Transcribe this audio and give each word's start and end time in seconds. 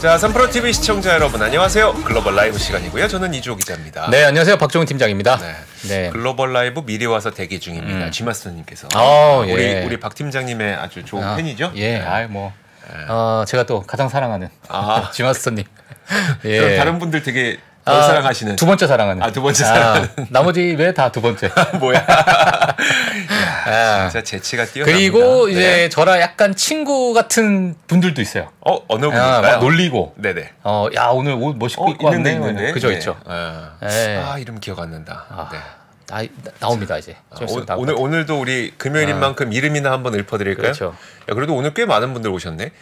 자, 0.00 0.16
삼프로 0.16 0.48
TV 0.48 0.72
시청자 0.72 1.12
여러분 1.14 1.42
안녕하세요. 1.42 1.92
글로벌 2.04 2.36
라이브 2.36 2.56
시간이고요. 2.56 3.08
저는 3.08 3.34
이주호 3.34 3.56
기자입니다. 3.56 4.08
네, 4.10 4.22
안녕하세요. 4.24 4.56
박종훈 4.56 4.86
팀장입니다. 4.86 5.38
네. 5.38 5.54
네. 5.88 6.10
글로벌 6.10 6.52
라이브 6.52 6.82
미리 6.86 7.04
와서 7.06 7.32
대기 7.32 7.58
중입니다. 7.58 8.06
음. 8.06 8.10
지마스터님께서 8.12 8.88
어, 8.94 9.40
우리 9.44 9.60
예. 9.60 9.84
우리 9.84 9.98
박 9.98 10.14
팀장님의 10.14 10.74
아주 10.76 11.04
좋은 11.04 11.24
아, 11.24 11.34
팬이죠. 11.34 11.72
예, 11.74 11.98
네. 11.98 12.00
아이 12.04 12.26
뭐 12.28 12.52
어, 13.08 13.42
제가 13.48 13.64
또 13.64 13.82
가장 13.82 14.08
사랑하는 14.08 14.48
아. 14.68 15.10
지마스터님. 15.12 15.64
예. 16.44 16.76
다른 16.76 17.00
분들 17.00 17.24
되게 17.24 17.58
덜 17.58 17.58
아, 17.90 18.02
사랑하시는 18.02 18.56
두 18.56 18.66
번째 18.66 18.86
사랑하는. 18.86 19.22
아, 19.22 19.30
두 19.30 19.42
번째 19.42 19.64
사랑하는. 19.64 20.08
나머지 20.30 20.74
왜 20.78 20.92
다 20.94 21.10
두 21.10 21.20
번째. 21.22 21.50
뭐야? 21.80 22.04
아, 23.66 24.08
진짜 24.10 24.22
재치가 24.24 24.64
뛰어납니다. 24.64 24.98
그리고 24.98 25.46
네. 25.46 25.52
이제 25.52 25.88
저랑 25.88 26.20
약간 26.20 26.54
친구 26.54 27.12
같은 27.14 27.74
분들도 27.86 28.20
있어요. 28.22 28.50
어 28.60 28.78
어느 28.88 29.06
아? 29.06 29.40
막 29.40 29.60
놀리고. 29.60 30.14
네네. 30.16 30.52
어, 30.64 30.86
야 30.94 31.06
오늘 31.08 31.32
옷 31.34 31.56
멋있고 31.56 31.86
어 31.86 31.90
입고 31.90 32.08
있는데 32.08 32.32
왔네. 32.38 32.48
있는데. 32.48 32.72
그죠, 32.72 32.88
네. 32.88 32.94
있죠. 32.94 33.16
아, 33.26 33.72
네. 33.82 34.16
아 34.24 34.38
이름 34.38 34.58
기억 34.60 34.78
안 34.80 34.90
난다. 34.90 35.24
아, 35.30 35.48
네. 35.52 35.58
나, 36.10 36.22
나- 36.22 36.50
나옵니다 36.60 36.96
이제. 36.96 37.16
아, 37.30 37.36
오, 37.46 37.56
같아요. 37.66 37.78
오늘도 37.96 38.40
우리 38.40 38.72
금요일인 38.78 39.16
아. 39.16 39.18
만큼 39.18 39.52
이름이나 39.52 39.92
한번 39.92 40.14
읊어드릴까요? 40.14 40.62
그렇죠. 40.62 40.94
야, 41.30 41.34
그래도 41.34 41.54
오늘 41.54 41.74
꽤 41.74 41.84
많은 41.84 42.14
분들 42.14 42.30
오셨네. 42.30 42.72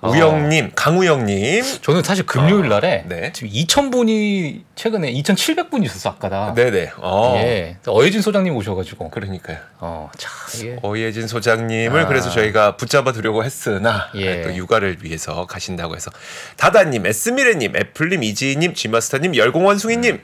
어. 0.00 0.10
우영님, 0.10 0.72
강우영님. 0.76 1.64
저는 1.82 2.04
사실 2.04 2.24
금요일 2.24 2.68
날에 2.68 3.02
어, 3.04 3.08
네. 3.08 3.32
지금 3.32 3.48
2,000분이 3.50 4.62
최근에 4.76 5.12
2,700분이 5.12 5.84
있었어 5.86 6.10
아까다. 6.10 6.54
네네. 6.54 6.92
어. 6.98 7.34
예. 7.38 7.78
어예진 7.84 8.22
소장님 8.22 8.54
오셔가지고. 8.54 9.10
그러니까요. 9.10 9.58
어, 9.80 10.08
참 10.16 10.32
이게 10.54 10.78
어예진 10.82 11.26
소장님을 11.26 12.02
아. 12.02 12.06
그래서 12.06 12.30
저희가 12.30 12.76
붙잡아 12.76 13.10
두려고 13.10 13.42
했으나 13.42 14.08
예. 14.14 14.42
또 14.42 14.54
육아를 14.54 14.98
위해서 15.02 15.46
가신다고 15.46 15.96
해서 15.96 16.12
다다님, 16.56 17.04
에스미레님, 17.04 17.76
애플님, 17.76 18.22
이지희님, 18.22 18.74
쥐마스터님, 18.74 19.34
열공원 19.34 19.78
숭이님 19.78 20.20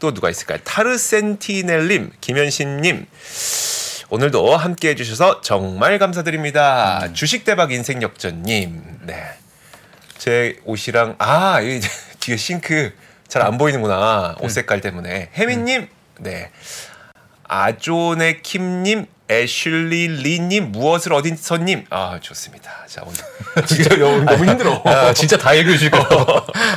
또 0.00 0.12
누가 0.12 0.28
있을까요? 0.28 0.58
타르센티넬님, 0.64 2.10
김현신님 2.20 3.06
오늘도 4.16 4.58
함께 4.58 4.90
해주셔서 4.90 5.40
정말 5.40 5.98
감사드립니다. 5.98 7.00
음. 7.06 7.14
주식 7.14 7.46
대박 7.46 7.72
인생 7.72 8.02
역전님, 8.02 8.98
네. 9.04 9.24
제 10.18 10.58
옷이랑 10.66 11.14
아이 11.18 11.80
뒤에 12.20 12.36
싱크 12.36 12.92
잘 13.26 13.40
안 13.40 13.56
보이는구나 13.56 14.36
옷 14.40 14.50
색깔 14.50 14.82
때문에 14.82 15.30
혜민님, 15.34 15.88
네. 16.18 16.50
아존의 17.48 18.42
킴님, 18.42 19.06
애슐리 19.30 20.08
리님, 20.08 20.72
무엇을 20.72 21.14
어디서님. 21.14 21.86
아 21.88 22.18
좋습니다. 22.20 22.70
자 22.86 23.00
오늘 23.06 23.16
진짜 23.66 23.96
너무, 23.96 24.44
힘들어. 24.44 24.82
야, 24.88 25.14
진짜 25.14 25.38
다 25.38 25.54
읽으시고 25.54 25.96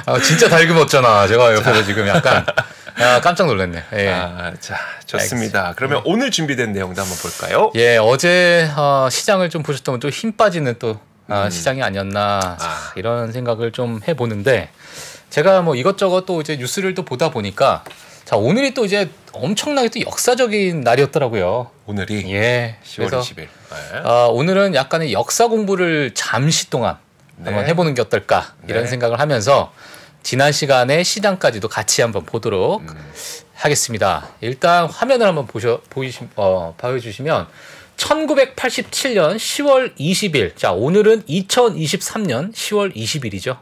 아, 0.05 0.19
진짜 0.21 0.47
다 0.47 0.61
읽으었잖아. 0.61 1.27
제가 1.27 1.53
옆에서 1.55 1.83
지금 1.83 2.07
약간 2.07 2.45
아, 2.97 3.19
깜짝 3.21 3.47
놀랐네. 3.47 3.83
예. 3.93 4.09
아, 4.09 4.53
자 4.59 4.77
좋습니다. 5.05 5.73
그러면 5.75 6.01
오늘 6.05 6.31
준비된 6.31 6.71
내용도 6.71 7.01
한번 7.01 7.17
볼까요? 7.17 7.71
예, 7.75 7.97
어제 7.97 8.69
어, 8.75 9.09
시장을 9.11 9.49
좀 9.49 9.63
보셨다면 9.63 9.99
또힘 9.99 10.33
빠지는 10.37 10.75
또 10.79 10.99
아, 11.27 11.45
음. 11.45 11.49
시장이 11.49 11.83
아니었나 11.83 12.57
아. 12.59 12.93
이런 12.95 13.31
생각을 13.31 13.71
좀 13.71 13.99
해보는데 14.07 14.69
제가 15.29 15.61
뭐 15.61 15.75
이것저것 15.75 16.25
또 16.25 16.39
이제 16.39 16.55
뉴스를 16.55 16.93
또 16.93 17.03
보다 17.03 17.31
보니까 17.31 17.83
자 18.23 18.37
오늘이 18.37 18.73
또 18.73 18.85
이제 18.85 19.09
엄청나게 19.33 19.89
또 19.89 19.99
역사적인 20.01 20.81
날이었더라고요. 20.81 21.71
오늘이 21.87 22.31
예, 22.33 22.77
10월 22.83 23.09
그래서 23.09 23.19
20일. 23.19 23.35
네. 23.37 23.99
어, 24.03 24.29
오늘은 24.31 24.73
약간의 24.75 25.11
역사 25.11 25.47
공부를 25.47 26.11
잠시 26.13 26.69
동안 26.69 26.97
네. 27.37 27.51
한번 27.51 27.67
해보는 27.67 27.93
게 27.93 28.01
어떨까 28.01 28.53
이런 28.67 28.83
네. 28.83 28.89
생각을 28.89 29.19
하면서 29.19 29.73
지난 30.25 30.51
시간에 30.51 31.03
시장까지도 31.03 31.67
같이 31.67 32.01
한번 32.01 32.25
보도록 32.25 32.81
음. 32.81 32.87
하겠습니다. 33.53 34.27
일단 34.41 34.87
화면을 34.87 35.27
한번 35.27 35.45
보셔 35.45 35.81
보이시 35.91 36.27
어, 36.35 36.73
보여주시면 36.79 37.47
1987년 37.95 39.35
10월 39.35 39.95
20일 39.95 40.55
자 40.57 40.71
오늘은 40.71 41.25
2023년 41.25 42.51
10월 42.55 42.95
20일이죠. 42.95 43.59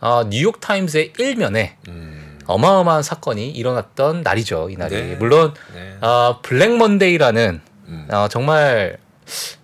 어, 0.00 0.24
뉴욕 0.30 0.58
타임스의 0.62 1.12
일면에 1.18 1.76
음. 1.88 2.38
어마어마한 2.46 3.02
사건이 3.02 3.50
일어났던 3.50 4.22
날이죠. 4.22 4.70
이 4.70 4.76
날이 4.76 4.94
네. 4.94 5.16
물론 5.16 5.52
네. 5.74 5.98
어, 6.00 6.40
블랙 6.40 6.74
먼데이라는 6.74 7.60
음. 7.88 8.08
어, 8.10 8.28
정말 8.30 8.96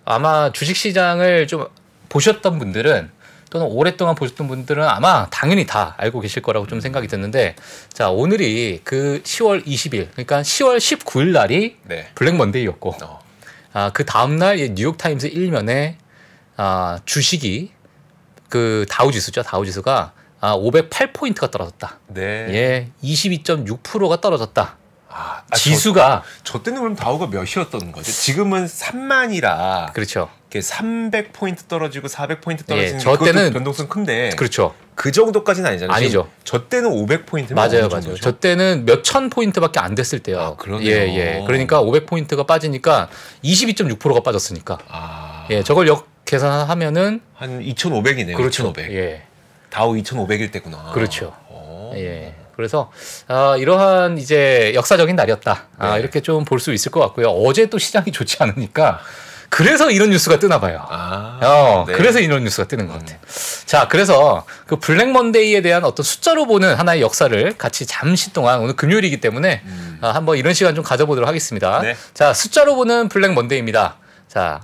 아마 0.05 0.51
주식 0.51 0.75
시장을 0.75 1.47
좀 1.47 1.65
보셨던 2.09 2.59
분들은 2.59 3.14
또는 3.55 3.67
오랫동안 3.67 4.15
보셨던 4.15 4.49
분들은 4.49 4.83
아마 4.83 5.29
당연히 5.29 5.65
다 5.65 5.95
알고 5.95 6.19
계실 6.19 6.41
거라고 6.41 6.67
좀 6.67 6.81
생각이 6.81 7.07
드는데 7.07 7.55
자 7.87 8.09
오늘이 8.09 8.81
그 8.83 9.21
10월 9.23 9.65
20일 9.65 10.09
그러니까 10.11 10.41
10월 10.41 10.75
19일 10.75 11.31
날이 11.31 11.77
네. 11.83 12.09
블랙 12.15 12.35
먼데이였고 12.35 12.95
어. 13.01 13.19
아, 13.71 13.91
그 13.93 14.03
다음 14.03 14.35
날 14.35 14.57
뉴욕 14.75 14.97
타임스 14.97 15.27
일면에 15.27 15.97
아, 16.57 16.99
주식이 17.05 17.71
그 18.49 18.85
다우 18.89 19.13
지수죠 19.13 19.41
다우 19.41 19.65
지수가 19.65 20.11
아, 20.41 20.57
508포인트가 20.57 21.49
떨어졌다. 21.49 21.99
네. 22.07 22.21
예, 22.49 22.89
22.6%가 23.01 24.19
떨어졌다. 24.19 24.75
아, 25.17 25.41
아, 25.49 25.55
지수가 25.55 26.23
저, 26.43 26.53
저 26.59 26.63
때는 26.63 26.81
그럼 26.81 26.95
다우가 26.95 27.27
몇이었던 27.27 27.91
거죠? 27.93 28.11
지금은 28.11 28.65
3만이라 28.65 29.93
그렇죠. 29.93 30.29
300포인트 30.51 31.67
떨어지고 31.67 32.07
400포인트 32.07 32.65
떨어지는 32.65 32.93
예, 32.93 32.97
게저 32.97 33.17
때는- 33.17 33.53
변동성 33.53 33.87
큰데 33.87 34.29
그렇죠. 34.37 34.73
그 34.95 35.11
정도까지는 35.11 35.69
아니잖아요. 35.69 35.95
아니죠. 35.95 36.29
저 36.45 36.67
때는 36.69 36.89
500포인트면 36.91 37.53
맞아요, 37.55 37.89
맞아요. 37.89 38.15
저 38.15 38.31
때는 38.39 38.85
몇 38.85 39.03
천 39.03 39.29
포인트밖에 39.29 39.79
안 39.81 39.95
됐을 39.95 40.19
때요. 40.19 40.39
아, 40.39 40.55
그러네요. 40.55 40.89
예, 40.89 41.13
예. 41.39 41.43
그러니까 41.45 41.81
500 41.81 42.05
포인트가 42.05 42.43
빠지니까 42.43 43.09
22.6%가 43.43 44.21
빠졌으니까. 44.21 44.77
아, 44.87 45.45
예, 45.49 45.61
저걸 45.63 45.87
역 45.89 46.07
계산하면은 46.25 47.21
한 47.35 47.59
2,500이네요. 47.61 48.35
그렇죠. 48.37 48.63
2,500. 48.69 48.91
예, 48.93 49.23
다우 49.69 49.93
2,500일 49.95 50.51
때구나. 50.51 50.91
그렇죠. 50.93 51.33
어. 51.49 51.91
예. 51.95 52.33
그래서 52.55 52.91
아, 53.27 53.55
이러한 53.57 54.17
이제 54.17 54.71
역사적인 54.75 55.15
날이었다. 55.15 55.63
아, 55.77 55.93
네. 55.95 55.99
이렇게 55.99 56.21
좀 56.21 56.45
볼 56.45 56.59
수 56.59 56.73
있을 56.73 56.91
것 56.91 56.99
같고요. 57.01 57.29
어제 57.29 57.67
또 57.67 57.77
시장이 57.77 58.11
좋지 58.11 58.37
않으니까 58.39 58.99
그래서 59.49 59.89
이런 59.91 60.09
뉴스가 60.09 60.39
뜨나 60.39 60.59
봐요. 60.59 60.85
아, 60.89 61.39
어, 61.41 61.85
네. 61.87 61.93
그래서 61.93 62.19
이런 62.19 62.43
뉴스가 62.43 62.67
뜨는 62.67 62.87
것 62.87 62.93
같아요. 62.99 63.17
자, 63.65 63.87
그래서 63.87 64.45
그 64.65 64.75
블랙 64.77 65.11
먼데이에 65.11 65.61
대한 65.61 65.85
어떤 65.85 66.03
숫자로 66.03 66.45
보는 66.45 66.75
하나의 66.75 67.01
역사를 67.01 67.57
같이 67.57 67.85
잠시 67.85 68.33
동안 68.33 68.59
오늘 68.59 68.75
금요일이기 68.75 69.21
때문에 69.21 69.61
음. 69.65 69.97
아, 70.01 70.09
한번 70.09 70.37
이런 70.37 70.53
시간 70.53 70.75
좀 70.75 70.83
가져보도록 70.83 71.27
하겠습니다. 71.27 71.79
네. 71.81 71.95
자, 72.13 72.33
숫자로 72.33 72.75
보는 72.75 73.07
블랙 73.09 73.33
먼데이입니다. 73.33 73.95
자, 74.27 74.61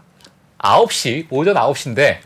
9시, 0.60 1.28
오전 1.30 1.56
9시인데 1.56 2.18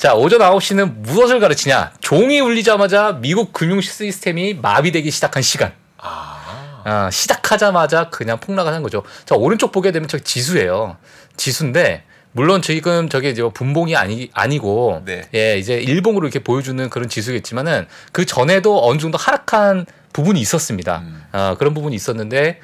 자, 0.00 0.14
오전 0.14 0.40
9시는 0.40 1.00
무엇을 1.00 1.40
가르치냐? 1.40 1.92
종이 2.00 2.40
울리자마자 2.40 3.18
미국 3.20 3.52
금융 3.52 3.82
시스템이 3.82 4.54
마비되기 4.54 5.10
시작한 5.10 5.42
시간. 5.42 5.74
아, 5.98 6.80
아, 6.84 7.10
시작하자마자 7.10 8.08
그냥 8.08 8.40
폭락을 8.40 8.72
한 8.72 8.82
거죠. 8.82 9.02
자, 9.26 9.34
오른쪽 9.34 9.72
보게 9.72 9.92
되면 9.92 10.08
저기 10.08 10.24
지수예요. 10.24 10.96
지수인데, 11.36 12.04
물론 12.32 12.62
지금 12.62 13.10
저게 13.10 13.28
이제 13.28 13.42
뭐 13.42 13.50
분봉이 13.50 13.94
아니, 13.94 14.30
아니고, 14.32 15.02
네. 15.04 15.28
예, 15.34 15.58
이제 15.58 15.74
일봉으로 15.74 16.26
이렇게 16.26 16.38
보여주는 16.38 16.88
그런 16.88 17.10
지수겠지만은, 17.10 17.86
그 18.12 18.24
전에도 18.24 18.82
어느 18.82 18.98
정도 18.98 19.18
하락한 19.18 19.84
부분이 20.14 20.40
있었습니다. 20.40 21.02
음. 21.04 21.24
아, 21.32 21.56
그런 21.58 21.74
부분이 21.74 21.94
있었는데, 21.94 22.58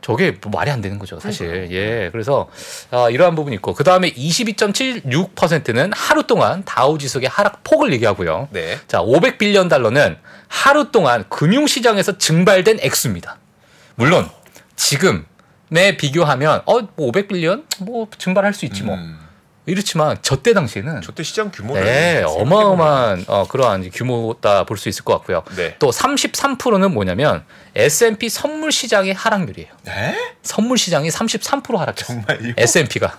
저게 0.00 0.36
뭐 0.40 0.52
말이 0.52 0.70
안 0.70 0.80
되는 0.80 0.98
거죠, 0.98 1.18
사실. 1.20 1.68
예. 1.70 2.08
그래서, 2.12 2.48
아, 2.90 3.10
이러한 3.10 3.34
부분이 3.34 3.56
있고, 3.56 3.74
그 3.74 3.84
다음에 3.84 4.10
22.76%는 4.12 5.92
하루 5.92 6.22
동안 6.26 6.62
다우 6.64 6.98
지수의 6.98 7.26
하락폭을 7.28 7.92
얘기하고요. 7.94 8.48
네. 8.52 8.78
자, 8.86 9.00
500빌리언 9.00 9.68
달러는 9.68 10.16
하루 10.46 10.90
동안 10.90 11.24
금융 11.28 11.66
시장에서 11.66 12.16
증발된 12.16 12.78
액수입니다. 12.80 13.38
물론 13.96 14.28
지금에 14.76 15.96
비교하면 15.98 16.62
어, 16.64 16.80
뭐 16.80 17.08
500 17.08 17.28
billion 17.28 17.64
뭐 17.80 18.06
증발할 18.16 18.54
수 18.54 18.64
있지 18.64 18.82
뭐. 18.84 18.94
음. 18.94 19.27
이렇지만 19.68 20.16
저때 20.22 20.54
당시에는 20.54 21.02
저때 21.02 21.22
시장 21.22 21.50
규모를 21.50 21.84
네, 21.84 22.22
어마어마한 22.26 23.24
어, 23.28 23.46
그러한 23.48 23.90
규모다 23.92 24.64
볼 24.64 24.78
수 24.78 24.88
있을 24.88 25.04
것 25.04 25.12
같고요. 25.18 25.42
네. 25.56 25.74
또 25.78 25.90
33%는 25.90 26.92
뭐냐면 26.94 27.44
S&P 27.74 28.28
선물 28.28 28.72
시장의 28.72 29.12
하락률이에요. 29.14 29.68
네? 29.84 30.16
선물 30.42 30.78
시장이 30.78 31.08
33% 31.10 31.76
하락했어요. 31.76 32.22
정말요? 32.26 32.54
S&P가. 32.56 33.18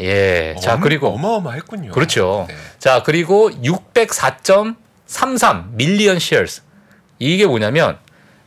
예. 0.00 0.56
자, 0.60 0.74
어마- 0.74 0.82
그리고 0.82 1.08
어마어마했군요. 1.14 1.92
그렇죠. 1.92 2.46
네. 2.48 2.56
자, 2.78 3.02
그리고 3.04 3.50
604.33 3.50 5.70
million 5.72 6.18
shares. 6.18 6.62
이게 7.18 7.46
뭐냐면 7.46 7.98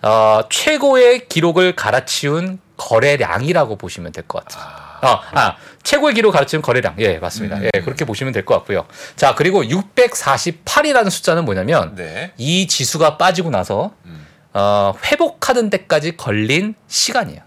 어, 0.01 0.41
최고의 0.49 1.27
기록을 1.27 1.75
갈아치운 1.75 2.59
거래량이라고 2.77 3.75
보시면 3.75 4.11
될 4.11 4.23
것 4.27 4.43
같아요. 4.45 4.63
아, 5.01 5.07
아, 5.33 5.39
아, 5.39 5.55
최고의 5.83 6.13
기록 6.15 6.31
갈아치우는 6.31 6.61
거래량. 6.61 6.95
예, 6.99 7.17
맞습니다. 7.19 7.57
음. 7.57 7.69
예, 7.73 7.81
그렇게 7.81 8.05
보시면 8.05 8.33
될 8.33 8.45
것 8.45 8.55
같고요. 8.55 8.85
자, 9.15 9.35
그리고 9.35 9.63
648이라는 9.63 11.09
숫자는 11.09 11.45
뭐냐면 11.45 11.95
네. 11.95 12.33
이 12.37 12.67
지수가 12.67 13.17
빠지고 13.17 13.49
나서 13.49 13.91
음. 14.05 14.25
어, 14.53 14.93
회복하는 15.05 15.69
데까지 15.69 16.17
걸린 16.17 16.75
시간이에요. 16.87 17.41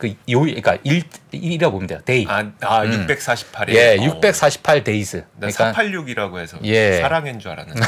그 0.00 0.08
요, 0.30 0.40
그러니까 0.40 0.78
일 0.82 1.02
1이라고 1.30 1.72
보면 1.72 1.86
돼요. 1.86 2.00
day. 2.06 2.24
아, 2.26 2.50
아 2.62 2.82
음. 2.84 3.06
648일. 3.06 3.74
예, 3.74 3.98
648 4.00 4.82
days. 4.82 5.26
나 5.36 5.48
486이라고 5.48 6.38
해서 6.38 6.56
예. 6.64 7.00
사랑인 7.00 7.38
줄 7.38 7.50
알았는데 7.50 7.80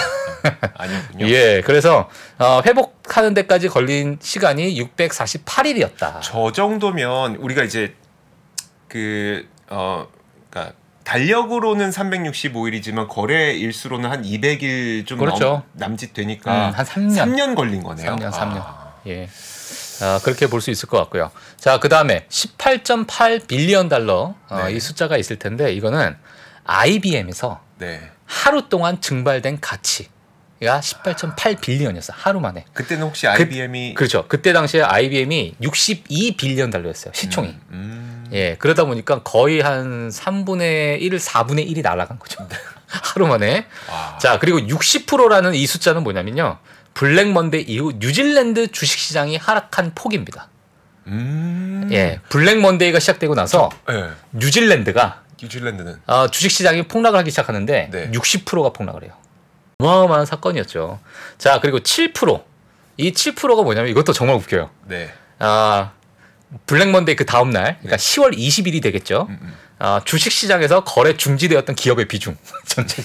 아니었군요. 0.76 1.26
예, 1.29 1.62
그래서 1.64 2.11
어, 2.38 2.61
회복하는 2.67 3.32
데까지 3.32 3.69
걸린 3.69 4.19
시간이 4.20 4.79
648일이었다. 4.79 6.20
저 6.20 6.53
정도면 6.53 7.37
우리가 7.37 7.64
이제 7.64 7.94
그 8.88 9.49
어, 9.70 10.06
그러니까 10.50 10.75
달력으로는 11.05 11.88
365일이지만 11.88 13.08
거래 13.08 13.55
일수로는 13.55 14.11
한 14.11 14.23
200일 14.23 15.06
좀 15.06 15.19
그렇죠. 15.19 15.44
넘, 15.44 15.62
남짓 15.73 16.12
되니까 16.12 16.69
음, 16.69 16.75
한 16.75 16.85
3년. 16.85 17.17
3년 17.17 17.56
걸린 17.56 17.82
거네요. 17.82 18.17
3년, 18.17 18.31
3년. 18.31 18.56
아, 18.58 18.93
예. 19.06 19.31
아, 20.00 20.21
그렇게 20.25 20.47
볼 20.47 20.61
수 20.61 20.71
있을 20.71 20.89
것 20.89 20.97
같고요. 20.99 21.31
자, 21.59 21.79
그 21.79 21.89
다음에 21.89 22.27
18.8 22.29 23.47
빌리언 23.47 23.89
달러 23.89 24.35
어, 24.49 24.62
네. 24.67 24.73
이 24.73 24.81
숫자가 24.81 25.17
있을 25.17 25.39
텐데 25.39 25.73
이거는 25.73 26.17
IBM에서 26.65 27.61
네. 27.79 28.11
하루 28.27 28.69
동안 28.69 29.00
증발된 29.00 29.61
가치 29.61 30.09
가 30.65 30.79
18.8 30.81 31.61
billion이었어. 31.61 32.12
하루 32.17 32.39
만에. 32.41 32.65
그때는 32.73 33.05
혹시 33.06 33.27
IBM이 33.27 33.94
그렇죠. 33.94 34.27
그때 34.29 34.53
당시에 34.53 34.83
IBM이 34.83 35.56
62 35.61 36.37
billion 36.37 36.71
달러였어요. 36.71 37.12
시총이. 37.15 37.49
음, 37.49 37.59
음. 37.73 38.31
예, 38.33 38.55
그러다 38.59 38.85
보니까 38.85 39.23
거의 39.25 39.61
한 39.61 40.09
3분의 40.09 41.03
1, 41.03 41.17
4분의 41.19 41.69
1이 41.69 41.83
날아간 41.83 42.19
거죠. 42.21 42.47
하루 42.87 43.27
만에. 43.27 43.67
와. 43.91 44.19
자, 44.19 44.39
그리고 44.39 44.59
60%라는 44.59 45.55
이 45.55 45.67
숫자는 45.67 46.05
뭐냐면요. 46.05 46.59
블랙 46.94 47.33
먼데이 47.33 47.59
이후 47.61 47.93
뉴질랜드 47.99 48.71
주식 48.73 48.99
시장이 48.99 49.37
하락한 49.37 49.93
폭입니다. 49.94 50.49
음. 51.06 51.89
예, 51.93 52.21
블랙 52.29 52.61
먼데이가 52.61 53.00
시작되고 53.00 53.35
나서 53.35 53.71
예. 53.91 54.11
뉴질랜드가 54.33 55.23
뉴질랜드는 55.43 56.00
어, 56.06 56.29
주식 56.29 56.50
시장이 56.50 56.85
폭락을 56.85 57.19
하기 57.21 57.31
시작하는데 57.31 57.89
네. 57.91 58.11
60%가 58.11 58.71
폭락을 58.71 59.05
해요. 59.05 59.12
어마어마한 59.79 60.27
사건이었죠. 60.27 61.00
자, 61.39 61.59
그리고 61.61 61.81
7%. 61.81 62.43
이 62.99 63.12
7%가 63.12 63.62
뭐냐면 63.62 63.91
이것도 63.91 64.12
정말 64.12 64.37
웃겨요. 64.37 64.71
네. 64.87 65.12
아, 65.39 65.93
블랙 66.67 66.91
먼데이 66.91 67.17
그 67.17 67.27
다음 67.27 67.50
날, 67.50 67.79
그러니까 67.79 67.97
10월 67.97 68.37
20일이 68.37 68.83
되겠죠. 68.83 69.27
음, 69.29 69.39
음. 69.41 69.55
아, 69.79 70.00
주식 70.05 70.31
시장에서 70.31 70.85
거래 70.85 71.17
중지되었던 71.17 71.75
기업의 71.75 72.06
비중 72.06 72.37
전체 72.67 73.03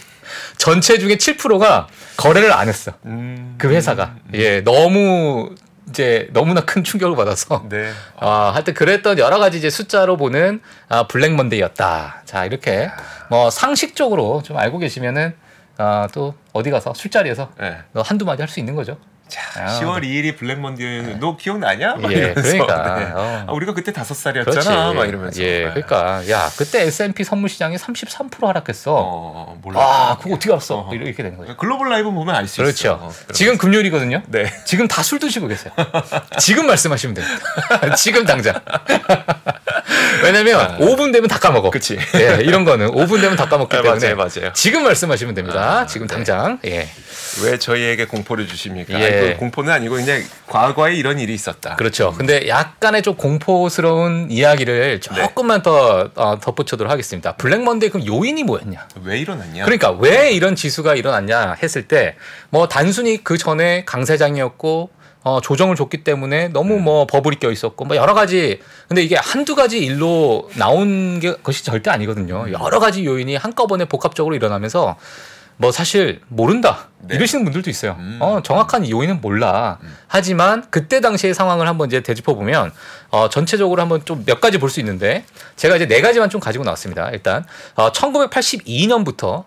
전체 0.57 0.97
중에 0.99 1.15
7%가 1.17 1.87
거래를 2.17 2.51
안 2.53 2.67
했어. 2.67 2.91
음. 3.05 3.55
그 3.57 3.69
회사가 3.69 4.15
음, 4.15 4.21
음. 4.27 4.39
예 4.39 4.61
너무 4.61 5.55
이제 5.89 6.27
너무나 6.33 6.61
큰 6.61 6.83
충격을 6.83 7.15
받아서 7.15 7.65
네. 7.69 7.91
아 8.19 8.51
하여튼 8.53 8.73
그랬던 8.73 9.19
여러 9.19 9.39
가지 9.39 9.57
이제 9.57 9.69
숫자로 9.69 10.17
보는 10.17 10.61
아 10.89 11.07
블랙 11.07 11.33
먼데이였다. 11.35 12.23
자 12.25 12.45
이렇게 12.45 12.89
뭐 13.29 13.49
상식적으로 13.49 14.41
좀 14.43 14.57
알고 14.57 14.79
계시면은 14.79 15.33
아 15.77 16.07
또 16.11 16.33
어디 16.53 16.71
가서 16.71 16.93
술자리에서 16.95 17.51
네. 17.59 17.77
너 17.93 18.01
한두 18.01 18.25
마디 18.25 18.41
할 18.41 18.49
수 18.49 18.59
있는 18.59 18.73
거죠. 18.75 18.97
자, 19.27 19.41
아, 19.55 19.79
10월 19.79 20.03
2일이 20.03 20.37
블랙 20.37 20.59
먼데이는 20.59 21.19
너 21.19 21.35
기억나냐? 21.35 21.95
막 21.95 22.11
예, 22.11 22.17
이러면서. 22.17 22.41
그러니까. 22.41 22.95
네. 22.99 23.05
어. 23.13 23.45
아, 23.47 23.51
우리가 23.51 23.73
그때 23.73 23.91
다섯 23.91 24.13
그렇지. 24.15 24.43
살이었잖아. 24.61 24.93
막 24.93 25.05
이러면서. 25.05 25.41
예, 25.41 25.65
네. 25.65 25.69
그러니까 25.71 26.29
야 26.29 26.49
그때 26.57 26.81
S&P 26.83 27.23
선물 27.23 27.49
시장이 27.49 27.75
33% 27.77 28.45
하락했어. 28.45 28.93
어, 28.95 29.57
몰라. 29.61 29.79
아 29.81 30.17
그거 30.17 30.35
어떻게 30.35 30.51
알았어? 30.51 30.75
어허. 30.75 30.95
이렇게 30.95 31.23
되는 31.23 31.37
거죠. 31.37 31.57
글로벌 31.57 31.89
라이브 31.89 32.11
보면 32.11 32.35
알수 32.35 32.57
그렇죠. 32.61 32.73
있어. 32.73 32.93
어, 32.93 32.97
그런 33.23 33.33
지금 33.33 33.57
금요일이거든요. 33.57 34.21
네. 34.27 34.45
지금 34.65 34.87
다 34.87 35.01
술 35.07 35.19
드시고 35.19 35.47
계세요. 35.47 35.71
지금 36.37 36.67
말씀하시면 36.67 37.13
됩니다. 37.13 37.95
지금 37.95 38.25
당장. 38.25 38.55
왜냐면 40.23 40.77
5분 40.79 41.13
되면 41.13 41.27
다 41.29 41.37
까먹어. 41.39 41.67
아. 41.67 41.71
그치. 41.71 41.97
예, 42.15 42.39
이런 42.43 42.65
거는 42.65 42.91
5분 42.91 43.21
되면 43.21 43.35
다 43.37 43.45
까먹기 43.47 43.75
아, 43.77 43.81
때문에 43.81 44.13
맞아요, 44.13 44.29
맞아요. 44.35 44.53
지금 44.53 44.83
말씀하시면 44.83 45.33
됩니다. 45.35 45.61
아, 45.81 45.85
지금 45.85 46.07
네. 46.07 46.15
당장. 46.15 46.59
예. 46.65 46.89
왜 47.43 47.57
저희에게 47.59 48.05
공포를 48.05 48.47
주십니까? 48.47 48.99
예. 49.01 49.33
그 49.33 49.39
공포는 49.39 49.71
아니고 49.71 49.95
그냥 49.95 50.21
과거에 50.47 50.95
이런 50.95 51.19
일이 51.19 51.33
있었다. 51.33 51.75
그렇죠. 51.75 52.13
근데 52.17 52.47
약간의 52.47 53.01
좀 53.01 53.15
공포스러운 53.15 54.27
이야기를 54.31 55.01
조금만 55.01 55.61
더 55.61 56.09
어, 56.15 56.39
덧붙여도록 56.39 56.91
하겠습니다. 56.91 57.35
블랙 57.35 57.61
먼데이 57.63 57.89
그럼 57.89 58.05
요인이 58.07 58.43
뭐였냐? 58.43 58.87
왜 59.03 59.19
일어났냐? 59.19 59.65
그러니까 59.65 59.91
왜 59.91 60.31
이런 60.31 60.55
지수가 60.55 60.95
일어났냐 60.95 61.55
했을 61.61 61.87
때 61.87 62.15
뭐 62.49 62.67
단순히 62.67 63.23
그 63.23 63.37
전에 63.37 63.83
강세장이었고 63.85 64.89
어, 65.23 65.41
조정을 65.41 65.75
줬기 65.75 66.03
때문에 66.03 66.47
너무 66.49 66.79
뭐 66.79 67.05
버블이 67.05 67.37
껴 67.39 67.51
있었고 67.51 67.83
뭐 67.85 67.97
여러 67.97 68.13
가지 68.13 68.59
근데 68.87 69.01
이게 69.03 69.15
한두 69.17 69.55
가지 69.55 69.79
일로 69.79 70.49
나온 70.55 71.19
게 71.19 71.33
것이 71.43 71.65
절대 71.65 71.89
아니거든요. 71.89 72.45
여러 72.51 72.79
가지 72.79 73.05
요인이 73.05 73.35
한꺼번에 73.35 73.85
복합적으로 73.85 74.35
일어나면서 74.35 74.95
뭐 75.59 75.71
사실 75.71 76.21
모른다 76.27 76.87
네. 76.99 77.15
이러시는 77.15 77.43
분들도 77.43 77.69
있어요. 77.69 77.95
음. 77.99 78.19
어, 78.21 78.41
정확한 78.43 78.87
요인은 78.89 79.21
몰라. 79.21 79.79
하지만 80.07 80.63
그때 80.69 81.01
당시의 81.01 81.33
상황을 81.33 81.67
한번 81.67 81.87
이제 81.87 82.01
되짚어 82.01 82.35
보면 82.35 82.71
어, 83.09 83.27
전체적으로 83.29 83.81
한번 83.81 84.05
좀 84.05 84.23
몇 84.25 84.39
가지 84.39 84.57
볼 84.59 84.69
수 84.69 84.79
있는데 84.81 85.25
제가 85.55 85.75
이제 85.77 85.87
네 85.87 86.01
가지만 86.01 86.29
좀 86.29 86.39
가지고 86.41 86.63
나왔습니다. 86.63 87.09
일단 87.11 87.43
어, 87.75 87.91
1982년부터 87.91 89.45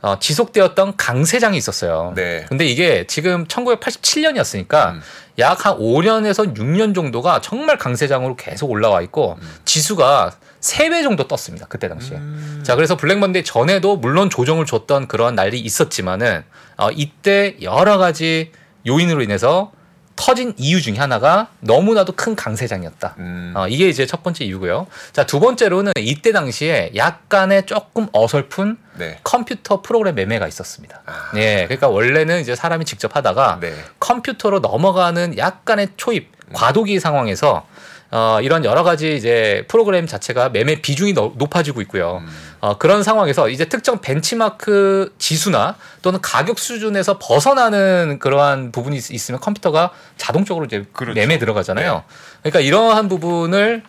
어, 0.00 0.18
지속되었던 0.20 0.96
강세장이 0.96 1.58
있었어요. 1.58 2.12
네. 2.14 2.46
근데 2.48 2.64
이게 2.64 3.04
지금 3.08 3.46
1987년이었으니까 3.48 4.92
음. 4.92 5.02
약 5.38 5.57
한 5.57 5.76
5년에서 5.76 6.56
6년 6.56 6.94
정도가 6.94 7.40
정말 7.40 7.76
강세장으로 7.78 8.36
계속 8.36 8.70
올라와 8.70 9.02
있고 9.02 9.36
음. 9.40 9.48
지수가 9.64 10.32
3배 10.60 11.02
정도 11.02 11.28
떴습니다. 11.28 11.66
그때 11.68 11.88
당시에. 11.88 12.16
음. 12.16 12.60
자, 12.64 12.74
그래서 12.74 12.96
블랙먼데이 12.96 13.44
전에도 13.44 13.96
물론 13.96 14.30
조정을 14.30 14.66
줬던 14.66 15.08
그러한 15.08 15.34
날이 15.34 15.60
있었지만은 15.60 16.44
어, 16.76 16.90
이때 16.90 17.56
여러 17.62 17.98
가지 17.98 18.52
요인으로 18.86 19.22
인해서 19.22 19.72
터진 20.18 20.52
이유 20.56 20.82
중에 20.82 20.96
하나가 20.96 21.48
너무나도 21.60 22.14
큰 22.16 22.34
강세장이었다. 22.34 23.14
음. 23.18 23.52
어, 23.54 23.68
이게 23.68 23.88
이제 23.88 24.04
첫 24.04 24.24
번째 24.24 24.44
이유고요. 24.44 24.88
자, 25.12 25.24
두 25.24 25.38
번째로는 25.38 25.92
이때 25.96 26.32
당시에 26.32 26.90
약간의 26.96 27.66
조금 27.66 28.08
어설픈 28.12 28.78
네. 28.96 29.20
컴퓨터 29.22 29.80
프로그램 29.80 30.16
매매가 30.16 30.48
있었습니다. 30.48 31.02
아. 31.06 31.30
예, 31.36 31.66
그러니까 31.66 31.86
원래는 31.86 32.40
이제 32.40 32.56
사람이 32.56 32.84
직접 32.84 33.14
하다가 33.14 33.58
네. 33.60 33.72
컴퓨터로 34.00 34.58
넘어가는 34.58 35.38
약간의 35.38 35.90
초입, 35.96 36.32
과도기 36.52 36.98
상황에서 36.98 37.66
어, 38.10 38.38
이런 38.42 38.64
여러 38.64 38.82
가지 38.84 39.14
이제 39.16 39.64
프로그램 39.68 40.06
자체가 40.06 40.48
매매 40.48 40.80
비중이 40.80 41.12
너- 41.12 41.32
높아지고 41.36 41.82
있고요. 41.82 42.22
음. 42.22 42.28
어, 42.60 42.78
그런 42.78 43.02
상황에서 43.02 43.50
이제 43.50 43.66
특정 43.66 44.00
벤치마크 44.00 45.14
지수나 45.18 45.76
또는 46.00 46.18
가격 46.22 46.58
수준에서 46.58 47.18
벗어나는 47.18 48.18
그러한 48.18 48.72
부분이 48.72 48.96
있- 48.96 49.10
있으면 49.10 49.40
컴퓨터가 49.40 49.90
자동적으로 50.16 50.64
이제 50.64 50.84
그렇죠. 50.94 51.14
매매 51.20 51.38
들어가잖아요. 51.38 52.02
그러니까 52.42 52.60
이러한 52.60 53.08
부분을 53.10 53.82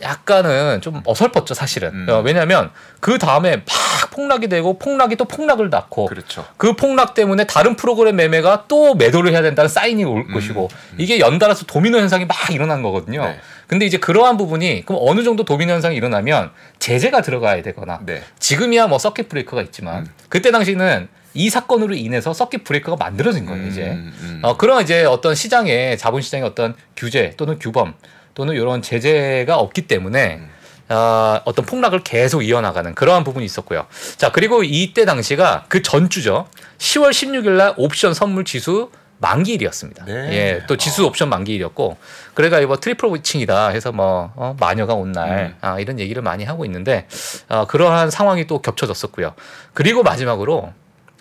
약간은 0.00 0.80
좀 0.80 1.02
어설펐죠, 1.04 1.54
사실은. 1.54 1.90
음. 1.92 2.06
어, 2.08 2.20
왜냐하면 2.24 2.70
그 3.00 3.18
다음에 3.18 3.56
막 3.56 4.10
폭락이 4.12 4.48
되고 4.48 4.78
폭락이 4.78 5.16
또 5.16 5.24
폭락을 5.24 5.70
낳고 5.70 6.06
그렇죠. 6.06 6.44
그 6.56 6.74
폭락 6.74 7.14
때문에 7.14 7.44
다른 7.46 7.74
프로그램 7.76 8.16
매매가 8.16 8.64
또 8.68 8.94
매도를 8.94 9.32
해야 9.32 9.42
된다는 9.42 9.68
사인이 9.68 10.04
올 10.04 10.24
음, 10.28 10.32
것이고 10.32 10.68
이게 10.98 11.18
연달아서 11.18 11.66
도미노 11.66 11.98
현상이 11.98 12.26
막 12.26 12.36
일어난 12.50 12.82
거거든요. 12.82 13.24
네. 13.24 13.40
근데 13.66 13.84
이제 13.84 13.98
그러한 13.98 14.36
부분이 14.36 14.84
그럼 14.86 15.00
어느 15.04 15.22
정도 15.22 15.44
도미노 15.44 15.72
현상이 15.72 15.96
일어나면 15.96 16.50
제재가 16.78 17.22
들어가야 17.22 17.62
되거나 17.62 18.00
네. 18.06 18.22
지금이야 18.38 18.86
뭐 18.86 18.98
서킷 18.98 19.28
브레이커가 19.28 19.62
있지만 19.62 20.04
음. 20.04 20.12
그때 20.28 20.50
당시는 20.50 21.08
이 21.34 21.50
사건으로 21.50 21.94
인해서 21.94 22.32
서킷 22.32 22.64
브레이커가 22.64 22.96
만들어진 22.96 23.44
거예요, 23.44 23.66
이제. 23.66 23.82
음, 23.82 24.12
음. 24.22 24.40
어, 24.42 24.56
그런 24.56 24.82
이제 24.82 25.04
어떤 25.04 25.34
시장에 25.34 25.96
자본 25.96 26.22
시장의 26.22 26.46
어떤 26.46 26.74
규제 26.96 27.34
또는 27.36 27.58
규범 27.58 27.94
또는 28.34 28.54
이런 28.54 28.80
제재가 28.80 29.56
없기 29.56 29.82
때문에 29.82 30.36
음. 30.36 30.48
어, 30.88 31.40
어떤 31.44 31.66
폭락을 31.66 32.04
계속 32.04 32.42
이어나가는 32.42 32.94
그러한 32.94 33.24
부분이 33.24 33.44
있었고요. 33.44 33.86
자 34.16 34.30
그리고 34.32 34.62
이때 34.62 35.04
당시가 35.04 35.66
그 35.68 35.82
전주죠. 35.82 36.48
10월 36.78 37.10
16일 37.10 37.50
날 37.50 37.74
옵션 37.76 38.14
선물 38.14 38.44
지수 38.44 38.90
만기일이었습니다. 39.18 40.04
네. 40.04 40.12
예, 40.32 40.62
또 40.66 40.76
지수 40.76 41.04
어. 41.04 41.08
옵션 41.08 41.28
만기일이었고 41.28 41.96
그래가 42.34 42.60
이거 42.60 42.76
triple 42.76 43.14
witching이다 43.14 43.68
해서 43.68 43.92
뭐 43.92 44.32
어, 44.36 44.56
마녀가 44.60 44.94
온 44.94 45.08
날 45.08 45.30
음. 45.30 45.56
아, 45.60 45.80
이런 45.80 45.98
얘기를 45.98 46.22
많이 46.22 46.44
하고 46.44 46.64
있는데 46.64 47.06
어, 47.48 47.66
그러한 47.66 48.10
상황이 48.10 48.46
또 48.46 48.60
겹쳐졌었고요. 48.60 49.34
그리고 49.72 50.02
마지막으로 50.02 50.72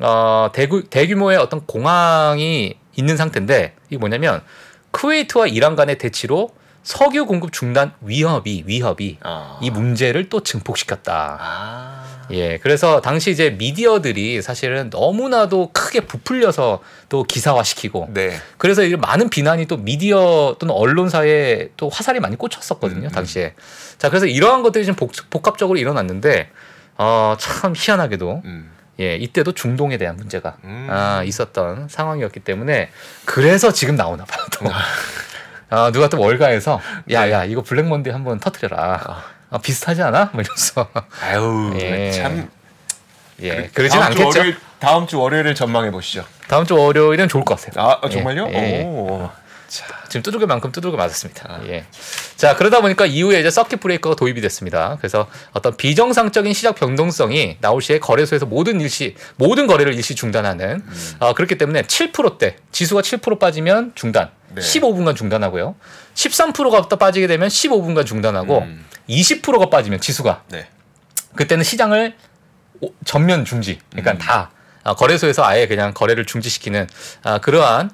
어, 0.02 0.50
대구, 0.54 0.84
대규모의 0.84 1.38
어떤 1.38 1.66
공황이 1.66 2.76
있는 2.96 3.18
상태인데 3.18 3.76
이게 3.90 3.98
뭐냐면 3.98 4.42
쿠웨이트와 4.92 5.48
이란 5.48 5.76
간의 5.76 5.98
대치로 5.98 6.52
석유 6.84 7.26
공급 7.26 7.52
중단 7.52 7.94
위협이 8.02 8.64
위협이 8.68 9.18
아. 9.24 9.60
이 9.62 9.72
문제를 9.72 10.30
또 10.30 10.44
증폭시켰다. 10.44 11.38
아. 11.40 12.05
예, 12.32 12.58
그래서 12.58 13.02
당시 13.02 13.32
이제 13.32 13.52
미디어들이 13.52 14.42
사실은 14.42 14.90
너무나도 14.92 15.72
크게 15.74 16.02
부풀려서 16.02 16.82
또 17.10 17.24
기사화시키고 17.24 18.10
네. 18.14 18.38
그래서 18.58 18.84
이제 18.84 18.96
많은 18.96 19.30
비난이 19.30 19.66
또 19.68 19.78
미디어 19.78 20.56
또는 20.60 20.74
언론사에 20.74 21.70
또 21.78 21.90
화살이 21.90 22.20
많이 22.20 22.36
꽂혔었거든요 22.36 23.02
음, 23.02 23.06
음. 23.06 23.10
당시에 23.10 23.54
자 23.98 24.10
그래서 24.10 24.26
이러한 24.26 24.64
것들이 24.64 24.86
좀 24.86 24.96
복, 24.96 25.12
복합적으로 25.30 25.78
일어났는데 25.78 26.50
어 26.98 27.36
참 27.40 27.74
희한하게도 27.76 28.42
음. 28.46 28.72
예 29.00 29.16
이때도 29.18 29.52
중동에 29.52 29.98
대한 29.98 30.16
문제가 30.16 30.56
음. 30.64 30.88
아, 30.90 31.22
있었던 31.24 31.88
상황이었기 31.90 32.40
때문에 32.40 32.90
그래서 33.26 33.72
지금 33.74 33.96
나오나 33.96 34.24
봐요 34.26 34.46
또 34.54 34.66
아, 35.70 35.92
누가 35.92 36.08
또 36.08 36.20
월가에서 36.20 36.80
야 37.12 37.30
야 37.30 37.44
이거 37.44 37.62
블랙먼데이 37.62 38.14
한번 38.14 38.40
터트려라 38.40 39.02
아, 39.06 39.24
비슷하지 39.60 40.02
않아? 40.04 40.30
뭐 40.34 40.42
이러면서 40.42 40.88
아유 41.22 41.74
예. 41.80 42.12
참 42.12 42.50
예 43.42 43.70
그러진 43.74 44.00
다음 44.00 44.14
주 44.16 44.22
않겠죠 44.22 44.40
월요일, 44.40 44.58
다음 44.80 45.08
주 45.08 45.20
월요일을 45.20 45.56
전망해 45.56 45.92
보시죠. 45.92 46.24
다음 46.48 46.66
주 46.66 46.78
월요일은 46.78 47.28
좋을 47.28 47.44
것 47.44 47.60
같아요 47.60 47.86
아 47.86 47.94
어, 47.96 48.02
예, 48.06 48.10
정말요? 48.10 48.48
예. 48.54 48.84
오. 48.86 49.30
자. 49.76 49.86
지금 50.08 50.22
두들겨 50.24 50.46
만큼 50.46 50.72
두들겨 50.72 50.96
맞았습니다. 50.96 51.44
아. 51.50 51.62
예. 51.68 51.86
자 52.38 52.56
그러다 52.56 52.80
보니까 52.82 53.06
이후에 53.06 53.40
이제 53.42 53.50
서킷 53.50 53.80
브레이커가 53.82 54.16
도입이 54.16 54.40
됐습니다. 54.42 54.96
그래서 55.00 55.28
어떤 55.52 55.76
비정상적인 55.76 56.54
시장 56.54 56.74
변동성이 56.74 57.58
나올 57.60 57.82
시에 57.82 58.00
거래소에서 58.00 58.46
모든 58.46 58.80
일시 58.80 59.16
모든 59.36 59.68
거래를 59.68 59.94
일시 59.94 60.16
중단하는 60.16 60.82
음. 60.86 61.16
어, 61.20 61.34
그렇기 61.34 61.58
때문에 61.58 61.82
7%대 61.82 62.56
지수가 62.72 63.02
7% 63.02 63.38
빠지면 63.40 63.92
중단, 63.96 64.32
네. 64.50 64.62
15분간 64.62 65.16
중단하고요. 65.16 65.76
13%가 66.14 66.88
또 66.88 66.96
빠지게 66.96 67.28
되면 67.28 67.50
15분간 67.50 68.06
중단하고 68.06 68.60
음. 68.60 68.86
20%가 69.10 69.70
빠지면 69.70 70.00
지수가 70.00 70.44
네. 70.50 70.68
그때는 71.36 71.64
시장을 71.66 72.16
오- 72.80 72.94
전면 73.04 73.44
중지. 73.44 73.80
그러니까 73.92 74.12
음. 74.14 74.18
다 74.20 74.52
아, 74.84 74.94
거래소에서 74.94 75.44
아예 75.44 75.68
그냥 75.68 75.94
거래를 75.94 76.26
중지시키는 76.26 76.88
아, 77.24 77.40
그러한 77.40 77.90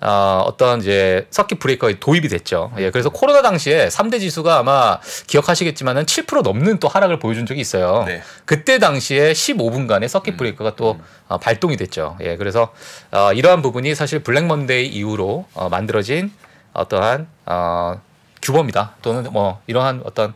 어, 0.00 0.42
어떤 0.46 0.80
이제 0.80 1.26
서킷 1.30 1.58
브레이커가 1.58 1.94
도입이 1.98 2.28
됐죠. 2.28 2.70
예, 2.78 2.90
그래서 2.90 3.08
코로나 3.08 3.40
당시에 3.40 3.88
3대 3.88 4.20
지수가 4.20 4.58
아마 4.58 4.98
기억하시겠지만은 5.26 6.04
7% 6.04 6.42
넘는 6.42 6.78
또 6.80 6.88
하락을 6.88 7.18
보여준 7.18 7.46
적이 7.46 7.62
있어요. 7.62 8.04
네. 8.06 8.22
그때 8.44 8.78
당시에 8.78 9.32
15분간의 9.32 10.08
서킷 10.08 10.36
브레이커가 10.36 10.76
또 10.76 10.98
어, 11.28 11.38
발동이 11.38 11.76
됐죠. 11.76 12.18
예, 12.20 12.36
그래서 12.36 12.72
어, 13.10 13.32
이러한 13.32 13.62
부분이 13.62 13.94
사실 13.94 14.18
블랙 14.18 14.44
먼데이 14.44 14.86
이후로 14.86 15.46
어, 15.54 15.68
만들어진 15.70 16.30
어떠한 16.74 17.26
어, 17.46 18.00
규범이다 18.42 18.96
또는 19.02 19.32
뭐 19.32 19.60
이러한 19.66 20.02
어떤 20.04 20.34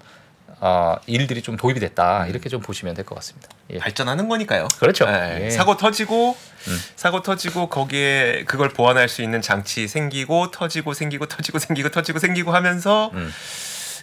어, 0.62 0.96
일들이 1.06 1.40
좀 1.42 1.56
도입이 1.56 1.80
됐다 1.80 2.26
이렇게 2.26 2.48
좀 2.50 2.60
보시면 2.60 2.94
될 2.94 3.04
것 3.06 3.14
같습니다. 3.16 3.48
예. 3.70 3.78
발전하는 3.78 4.28
거니까요. 4.28 4.68
그렇죠. 4.78 5.06
네. 5.06 5.46
예. 5.46 5.50
사고 5.50 5.76
터지고 5.76 6.36
음. 6.68 6.80
사고 6.96 7.22
터지고 7.22 7.68
거기에 7.70 8.44
그걸 8.46 8.68
보완할 8.68 9.08
수 9.08 9.22
있는 9.22 9.40
장치 9.40 9.88
생기고 9.88 10.50
터지고 10.50 10.92
생기고 10.92 11.26
터지고 11.26 11.58
생기고 11.58 11.88
터지고 11.90 12.18
생기고 12.18 12.52
하면서 12.52 13.10
음. 13.14 13.32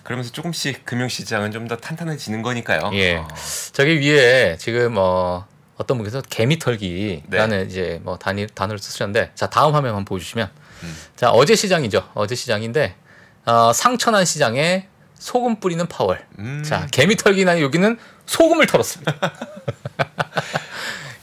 그러면서 0.04 0.32
조금씩 0.32 0.86
금융 0.86 1.10
시장은 1.10 1.52
좀 1.52 1.68
더 1.68 1.76
탄탄해지는 1.78 2.42
거니까요. 2.42 2.90
예. 2.94 3.18
어. 3.18 3.28
저기 3.74 4.00
위에 4.00 4.56
지금 4.58 4.96
어, 4.98 5.46
어떤 5.78 5.98
분께서 5.98 6.22
개미털기라는 6.22 7.60
네. 7.60 7.66
이제 7.70 8.00
뭐 8.04 8.18
단위 8.18 8.48
단어를 8.48 8.80
쓰셨는데 8.80 9.32
자 9.36 9.48
다음 9.50 9.76
화면 9.76 9.90
한번 9.90 10.06
보여주시면 10.06 10.50
음. 10.84 10.98
자 11.16 11.30
어제 11.30 11.56
시장이죠. 11.56 12.10
어제 12.16 12.34
시장인데 12.36 12.96
어, 13.46 13.72
상천한 13.74 14.26
시장에 14.26 14.88
소금 15.20 15.60
뿌리는 15.60 15.86
파월. 15.88 16.26
음. 16.40 16.64
자 16.66 16.88
개미 16.92 17.16
털기나 17.16 17.62
여기는 17.62 17.98
소금을 18.26 18.66
털었습니다. 18.68 19.16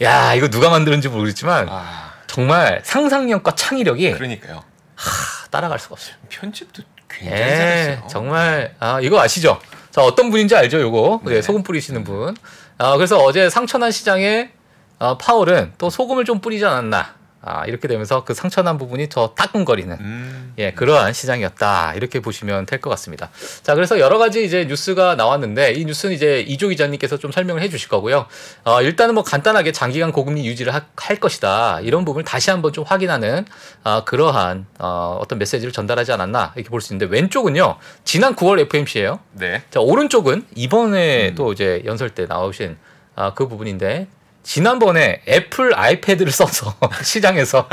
야 0.02 0.34
이거 0.34 0.48
누가 0.48 0.70
만드는지 0.70 1.08
모르겠지만 1.08 1.68
아, 1.70 2.12
정말 2.26 2.80
상상력과 2.84 3.54
창의력이 3.54 4.12
그러니까요. 4.12 4.62
하, 4.96 5.48
따라갈 5.50 5.78
수가 5.78 5.94
없어요. 5.94 6.16
편집도 6.28 6.82
굉장히 7.08 7.42
예, 7.42 7.46
잘했어요. 7.56 8.06
정말 8.08 8.74
아 8.80 9.00
이거 9.00 9.20
아시죠? 9.20 9.60
자 9.90 10.02
어떤 10.02 10.30
분인지 10.30 10.56
알죠? 10.56 10.80
요거 10.80 11.20
네, 11.24 11.34
네. 11.34 11.42
소금 11.42 11.62
뿌리시는 11.62 12.04
분. 12.04 12.36
아 12.78 12.96
그래서 12.96 13.18
어제 13.18 13.48
상천한 13.48 13.92
시장에 13.92 14.50
어, 14.98 15.16
파월은 15.18 15.74
또 15.78 15.90
소금을 15.90 16.24
좀 16.24 16.40
뿌리지 16.40 16.64
않았나? 16.64 17.14
아 17.46 17.66
이렇게 17.66 17.88
되면서 17.88 18.24
그 18.24 18.32
상천한 18.32 18.78
부분이 18.78 19.08
더 19.10 19.34
따끔거리는 19.34 19.96
음. 20.00 20.54
예 20.58 20.72
그러한 20.72 21.12
시장이었다 21.12 21.92
이렇게 21.94 22.20
보시면 22.20 22.64
될 22.66 22.80
것 22.80 22.90
같습니다. 22.90 23.30
자 23.62 23.74
그래서 23.74 23.98
여러 23.98 24.18
가지 24.18 24.44
이제 24.44 24.64
뉴스가 24.64 25.14
나왔는데 25.16 25.72
이 25.72 25.84
뉴스는 25.84 26.14
이제 26.14 26.40
이조 26.40 26.68
기자님께서 26.68 27.18
좀 27.18 27.32
설명을 27.32 27.60
해주실 27.62 27.88
거고요. 27.88 28.26
어, 28.64 28.82
일단은 28.82 29.14
뭐 29.14 29.22
간단하게 29.24 29.72
장기간 29.72 30.12
고금리 30.12 30.46
유지를 30.46 30.74
하- 30.74 30.86
할 30.96 31.16
것이다 31.16 31.80
이런 31.82 32.04
부분을 32.04 32.24
다시 32.24 32.50
한번 32.50 32.72
좀 32.72 32.84
확인하는 32.86 33.44
아, 33.82 34.04
그러한 34.04 34.66
어, 34.78 35.18
어떤 35.20 35.38
메시지를 35.38 35.72
전달하지 35.72 36.12
않았나 36.12 36.52
이렇게 36.56 36.70
볼 36.70 36.80
수 36.80 36.92
있는데 36.94 37.12
왼쪽은요 37.14 37.76
지난 38.04 38.34
9월 38.36 38.58
FOMC예요. 38.60 39.20
네. 39.32 39.62
자 39.70 39.80
오른쪽은 39.80 40.46
이번에 40.54 41.28
음. 41.30 41.34
또 41.34 41.52
이제 41.52 41.82
연설 41.84 42.10
때 42.10 42.26
나오신 42.26 42.76
아, 43.16 43.32
그 43.34 43.48
부분인데 43.48 44.08
지난번에 44.44 45.22
애플 45.26 45.74
아이패드를 45.76 46.30
써서 46.32 46.76
시장에서 47.02 47.68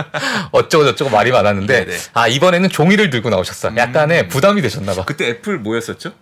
어쩌고 0.52 0.86
저쩌고 0.86 1.12
말이 1.12 1.32
많았는데 1.32 1.86
네네. 1.86 1.98
아 2.14 2.28
이번에는 2.28 2.70
종이를 2.70 3.10
들고 3.12 3.30
나오셨어. 3.30 3.76
약간의 3.78 4.22
음. 4.24 4.28
부담이 4.30 4.62
되셨나 4.62 4.96
봐. 4.96 5.06
그때 5.06 5.28
애플 5.30 5.60
뭐였었죠? 5.60 6.14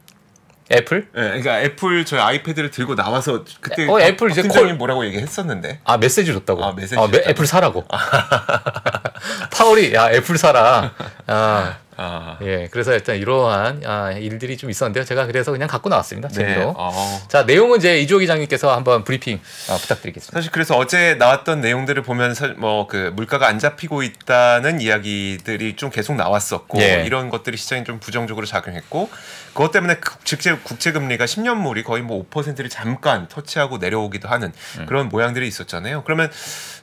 애플? 0.71 1.07
예, 1.15 1.21
그러니까 1.21 1.61
애플 1.61 2.05
저희 2.05 2.19
아이패드를 2.19 2.69
들고 2.69 2.93
나와서 2.95 3.43
그때 3.59 3.87
어, 3.89 3.99
애플 4.01 4.29
이제 4.29 4.43
콜- 4.43 4.73
뭐라고 4.75 5.03
얘기했었는데. 5.05 5.79
아 5.83 5.97
메시지 5.97 6.31
줬다고. 6.33 6.63
아, 6.63 6.73
메시지 6.73 6.95
어, 6.95 7.07
메- 7.07 7.13
줬다고? 7.13 7.29
애플 7.31 7.47
사라고. 7.47 7.85
파월이 9.51 9.93
야 9.93 10.11
애플 10.11 10.37
사라. 10.37 10.93
아 11.27 11.77
아. 11.99 12.37
예. 12.41 12.67
그래서 12.71 12.93
일단 12.93 13.15
이러한 13.15 13.83
아, 13.85 14.11
일들이 14.11 14.57
좀 14.57 14.69
있었는데요. 14.69 15.03
제가 15.05 15.25
그래서 15.25 15.51
그냥 15.51 15.67
갖고 15.67 15.89
나왔습니다. 15.89 16.27
네. 16.29 16.33
재미로. 16.35 16.73
어. 16.77 17.21
자 17.27 17.43
내용은 17.43 17.77
이제 17.77 17.99
이조 17.99 18.19
기장님께서 18.19 18.75
한번 18.75 19.03
브리핑 19.03 19.39
아, 19.69 19.77
부탁드리겠습니다. 19.77 20.37
사실 20.37 20.51
그래서 20.51 20.75
어제 20.75 21.15
나왔던 21.15 21.61
내용들을 21.61 22.03
보면 22.03 22.35
뭐 22.57 22.89
그 22.89 23.11
물가가 23.15 23.47
안 23.47 23.59
잡히고 23.59 24.03
있다는 24.03 24.81
이야기들이 24.81 25.75
좀 25.75 25.89
계속 25.89 26.15
나왔었고 26.15 26.81
예. 26.81 27.03
이런 27.05 27.29
것들이 27.29 27.55
시장에 27.55 27.83
좀 27.83 27.99
부정적으로 27.99 28.45
작용했고 28.45 29.09
그것 29.53 29.71
때문에 29.71 29.95
국제 29.95 30.55
국제 30.63 30.91
금리가 30.91 31.25
10년물이 31.25 31.83
거의 31.83 32.03
뭐 32.03 32.27
5%를 32.29 32.69
잠깐 32.69 33.27
터치하고 33.27 33.77
내려오기도 33.77 34.27
하는 34.27 34.51
음. 34.79 34.85
그런 34.85 35.09
모양들이 35.09 35.47
있었잖아요. 35.47 36.03
그러면 36.03 36.31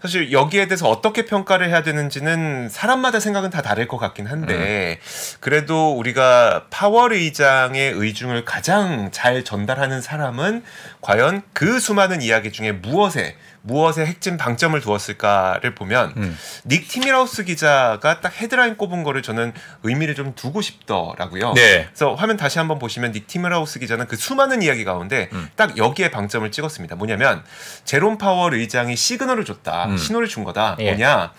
사실 0.02 0.32
여기에 0.32 0.68
대해서 0.68 0.88
어떻게 0.88 1.24
평가를 1.24 1.68
해야 1.68 1.82
되는지는 1.82 2.68
사람마다 2.68 3.20
생각은 3.20 3.50
다 3.50 3.62
다를 3.62 3.88
것 3.88 3.98
같긴 3.98 4.26
한데 4.26 4.98
음. 5.00 5.36
그래도 5.40 5.96
우리가 5.96 6.66
파월 6.70 7.12
의장의 7.12 7.92
의중을 7.92 8.44
가장 8.44 9.10
잘 9.12 9.44
전달하는 9.44 10.00
사람은 10.00 10.62
과연 11.00 11.42
그 11.52 11.80
수많은 11.80 12.22
이야기 12.22 12.52
중에 12.52 12.72
무엇에 12.72 13.36
무엇에 13.66 14.06
핵심 14.06 14.36
방점을 14.36 14.80
두었을까를 14.80 15.74
보면 15.74 16.14
음. 16.16 16.38
닉 16.66 16.88
티미라우스 16.88 17.44
기자가 17.44 18.20
딱 18.20 18.40
헤드라인 18.40 18.76
꼽은 18.76 19.02
거를 19.02 19.22
저는 19.22 19.52
의미를 19.82 20.14
좀 20.14 20.34
두고 20.34 20.62
싶더라고요. 20.62 21.52
네. 21.54 21.86
그래서 21.86 22.14
화면 22.14 22.36
다시 22.36 22.58
한번 22.58 22.78
보시면 22.78 23.12
닉 23.12 23.26
티미라우스 23.26 23.80
기자는 23.80 24.06
그 24.06 24.16
수많은 24.16 24.62
이야기 24.62 24.84
가운데 24.84 25.28
음. 25.32 25.48
딱 25.56 25.76
여기에 25.76 26.10
방점을 26.10 26.48
찍었습니다. 26.50 26.96
뭐냐면 26.96 27.42
제롬 27.84 28.18
파월 28.18 28.54
의장이 28.54 28.96
시그널을 28.96 29.44
줬다, 29.44 29.86
음. 29.86 29.96
신호를 29.96 30.28
준 30.28 30.44
거다. 30.44 30.76
예. 30.78 30.90
뭐냐? 30.90 31.32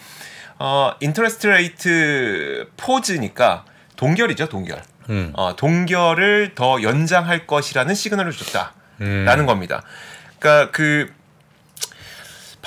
어 0.59 0.91
interest 0.99 1.47
rate 1.47 2.69
pause니까 2.77 3.63
동결이죠, 3.95 4.49
동결. 4.49 4.81
음. 5.09 5.31
어, 5.35 5.55
동결을 5.55 6.53
더 6.55 6.81
연장할 6.81 7.47
것이라는 7.47 7.95
시그널을 7.95 8.31
줬다. 8.33 8.73
음. 9.01 9.23
라는 9.25 9.45
겁니다. 9.45 9.81
그러니까 10.39 10.71
그 10.71 11.13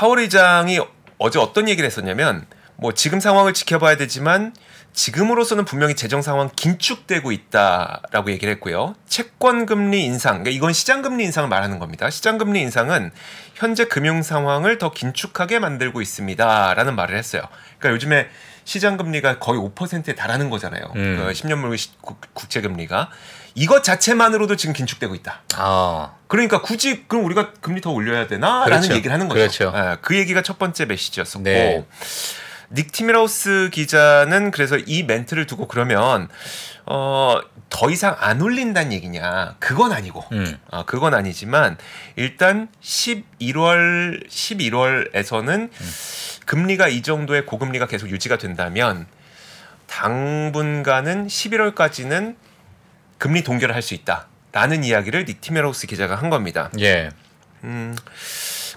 파월 0.00 0.21
의장이 0.21 0.80
어제 1.19 1.38
어떤 1.38 1.69
얘기를 1.69 1.87
했었냐면 1.87 2.47
뭐 2.76 2.95
지금 2.95 3.21
상황을 3.21 3.52
지켜봐야 3.52 3.99
되지만 3.99 4.54
지금으로서는 4.95 5.66
분명히 5.66 5.95
재정 5.95 6.23
상황 6.23 6.49
긴축되고 6.57 7.30
있다라고 7.30 8.30
얘기를 8.30 8.50
했고요. 8.54 8.95
채권 9.07 9.66
금리 9.66 10.02
인상, 10.07 10.42
그러니까 10.42 10.52
이건 10.52 10.73
시장 10.73 11.02
금리 11.02 11.25
인상을 11.25 11.50
말하는 11.50 11.78
겁니다. 11.78 12.09
시장 12.09 12.38
금리 12.38 12.62
인상은 12.62 13.11
현재 13.54 13.85
금융 13.85 14.23
상황을 14.23 14.78
더 14.78 14.90
긴축하게 14.90 15.59
만들고 15.59 16.00
있습니다라는 16.00 16.97
말을 16.97 17.19
했어요. 17.19 17.42
그러니까 17.78 17.90
요즘에 17.90 18.28
시장 18.64 18.97
금리가 18.97 19.38
거의 19.38 19.61
5%에 19.61 20.14
달하는 20.14 20.49
거잖아요. 20.49 20.83
음. 20.97 21.16
그 21.19 21.33
10년물 21.33 21.78
국채 22.33 22.62
금리가 22.62 23.11
이것 23.61 23.85
자체만으로도 23.85 24.57
지금 24.57 24.73
긴축되고 24.73 25.14
있다. 25.17 25.43
아. 25.57 26.14
그러니까 26.29 26.62
굳이 26.62 27.05
그럼 27.07 27.26
우리가 27.26 27.52
금리 27.61 27.83
더 27.83 27.90
올려야 27.90 28.26
되나라는 28.26 28.64
그렇죠. 28.64 28.95
얘기를 28.95 29.12
하는 29.12 29.29
거죠. 29.29 29.38
그렇죠. 29.38 29.73
예, 29.76 29.99
그 30.00 30.17
얘기가 30.17 30.40
첫 30.40 30.59
번째 30.59 30.87
메시지였었고 30.87 31.45
네. 31.45 31.85
닉 32.73 32.90
티미라우스 32.90 33.69
기자는 33.71 34.50
그래서 34.50 34.79
이 34.79 35.02
멘트를 35.02 35.45
두고 35.45 35.69
그러면 35.69 36.29
어, 36.87 37.38
더 37.69 37.90
이상 37.90 38.17
안 38.19 38.40
올린다는 38.40 38.95
얘기냐? 38.95 39.57
그건 39.59 39.93
아니고. 39.93 40.25
음. 40.33 40.57
아, 40.71 40.85
그건 40.87 41.12
아니지만 41.12 41.76
일단 42.17 42.69
11월 42.81 44.26
11월에서는 44.26 45.69
금리가 46.47 46.88
이 46.88 47.02
정도의 47.02 47.45
고금리가 47.45 47.88
계속 47.88 48.09
유지가 48.09 48.38
된다면 48.38 49.07
당분간은 49.87 51.26
11월까지는 51.26 52.37
금리 53.21 53.45
동결을 53.45 53.75
할 53.75 53.83
수 53.83 53.95
있다라는 53.95 54.83
이야기를 54.83 55.27
닉 55.27 55.41
티미라오스 55.43 55.87
기자가 55.87 56.17
한 56.17 56.31
겁니다. 56.31 56.71
예. 56.81 57.11
음, 57.65 57.95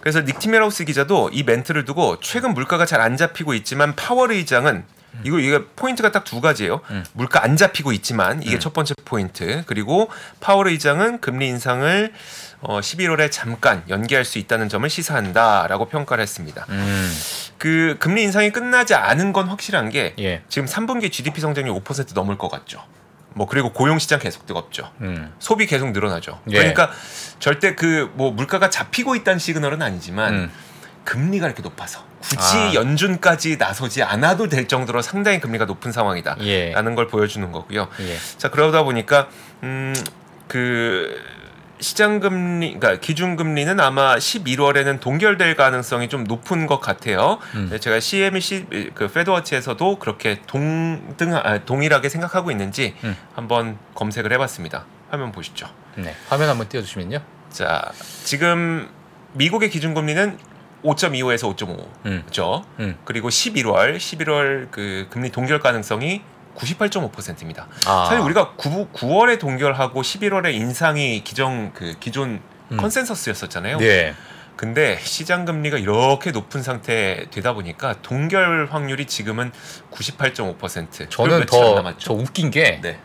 그래서 0.02 0.24
닉 0.26 0.38
티미라오스 0.38 0.84
기자도 0.86 1.30
이 1.32 1.44
멘트를 1.44 1.86
두고 1.86 2.20
최근 2.22 2.54
물가가 2.54 2.86
잘 2.86 3.00
안 3.02 3.16
잡히고 3.18 3.54
있지만 3.56 3.96
파월 3.96 4.32
의장은 4.32 4.84
이거 5.24 5.40
이게 5.40 5.64
포인트가 5.76 6.12
딱 6.12 6.24
두 6.26 6.42
가지예요. 6.42 6.82
음. 6.90 7.06
물가 7.14 7.44
안 7.44 7.56
잡히고 7.56 7.92
있지만 7.94 8.42
이게 8.44 8.56
음. 8.56 8.60
첫 8.60 8.74
번째 8.74 8.96
포인트. 9.06 9.64
그리고 9.68 10.10
파월 10.42 10.68
의장은 10.68 11.22
금리 11.22 11.48
인상을 11.48 12.12
어, 12.62 12.80
11월에 12.80 13.30
잠깐 13.32 13.84
연기할 13.90 14.26
수 14.26 14.40
있다는 14.40 14.70
점을 14.70 14.90
시사한다라고 14.90 15.86
평가를 15.88 16.22
했습니다. 16.24 16.66
음. 16.70 17.14
그 17.60 17.96
금리 18.00 18.24
인상이 18.24 18.52
끝나지 18.52 18.96
않은 18.96 19.32
건 19.34 19.48
확실한 19.48 19.90
게 19.90 20.16
예. 20.20 20.42
지금 20.50 20.68
3분기 20.68 21.12
GDP 21.12 21.40
성장률 21.42 21.74
5% 21.82 22.14
넘을 22.16 22.38
것 22.38 22.50
같죠. 22.50 22.84
뭐 23.34 23.48
그리고 23.48 23.72
고용 23.72 24.00
시장 24.00 24.20
계속 24.20 24.46
뜨겁죠. 24.46 24.92
음. 25.02 25.34
소비 25.40 25.66
계속 25.66 25.92
늘어나죠. 25.92 26.40
예. 26.50 26.58
그러니까 26.58 26.92
절대 27.40 27.76
그 27.76 28.12
뭐 28.16 28.32
물가가 28.32 28.70
잡히고 28.70 29.16
있다는 29.16 29.40
시그널은 29.40 29.82
아니지만 29.82 30.34
음. 30.34 30.52
금리가 31.04 31.48
이렇게 31.48 31.62
높아서 31.62 32.04
굳이 32.22 32.38
아. 32.58 32.74
연준까지 32.74 33.58
나서지 33.58 34.04
않아도 34.04 34.48
될 34.48 34.68
정도로 34.68 35.02
상당히 35.02 35.40
금리가 35.40 35.66
높은 35.66 35.92
상황이다라는 35.92 36.46
예. 36.48 36.74
걸 36.96 37.08
보여주는 37.08 37.52
거고요. 37.52 37.88
예. 38.00 38.18
자 38.38 38.50
그러다 38.50 38.84
보니까 38.84 39.28
음 39.64 39.94
그 40.48 41.20
시장 41.80 42.20
금리, 42.20 42.74
그러니까 42.80 43.00
기준 43.02 43.36
금리는 43.36 43.80
아마 43.80 44.16
11월에는 44.16 45.00
동결될 45.00 45.56
가능성이 45.56 46.08
좀 46.08 46.24
높은 46.24 46.66
것 46.66 46.80
같아요. 46.80 47.40
음. 47.56 47.70
네, 47.72 47.80
제가 47.80 48.00
CMC 48.00 48.92
그 48.94 49.08
페드워치에서도 49.08 50.00
그렇게 50.00 50.42
동등 50.48 51.36
아, 51.36 51.66
동일하게 51.66 52.10
생각하고 52.10 52.52
있는지 52.52 52.96
음. 53.04 53.16
한번 53.36 53.78
검색을 53.96 54.32
해봤습니다. 54.34 54.86
화면 55.10 55.32
보시죠. 55.32 55.68
네. 55.96 56.16
화면 56.30 56.50
한번 56.50 56.70
띄워주시면요. 56.70 57.20
자 57.50 57.92
지금 58.24 58.90
미국의 59.34 59.70
기준 59.70 59.94
금리는 59.94 60.38
5.25에서 60.84 61.56
5.5. 61.56 61.88
음. 62.06 62.24
음. 62.80 62.98
그리고 63.06 63.30
11월, 63.30 63.98
11월 63.98 64.70
그 64.72 65.08
금리 65.10 65.30
동결 65.30 65.60
가능성이 65.60 66.22
98.5%입니다. 66.56 67.68
아. 67.86 68.06
사실 68.10 68.20
우리가 68.24 68.52
9, 68.58 68.90
9월에 68.94 69.40
동결하고 69.40 70.02
11월에 70.02 70.54
인상이 70.54 71.24
기정 71.24 71.72
그 71.74 71.96
기존 72.00 72.42
음. 72.72 72.78
컨센서스였었잖아요. 72.78 73.78
네. 73.78 74.14
근데 74.56 75.00
시장 75.02 75.46
금리가 75.46 75.78
이렇게 75.80 76.32
높은 76.32 76.62
상태 76.62 77.26
되다 77.32 77.54
보니까 77.54 77.96
동결 78.04 78.68
확률이 78.72 79.06
지금은 79.06 79.52
98.5%. 79.92 81.10
저는 81.10 81.46
더저 81.48 82.14
웃긴 82.14 82.52
게 82.52 82.80
네. 82.82 83.00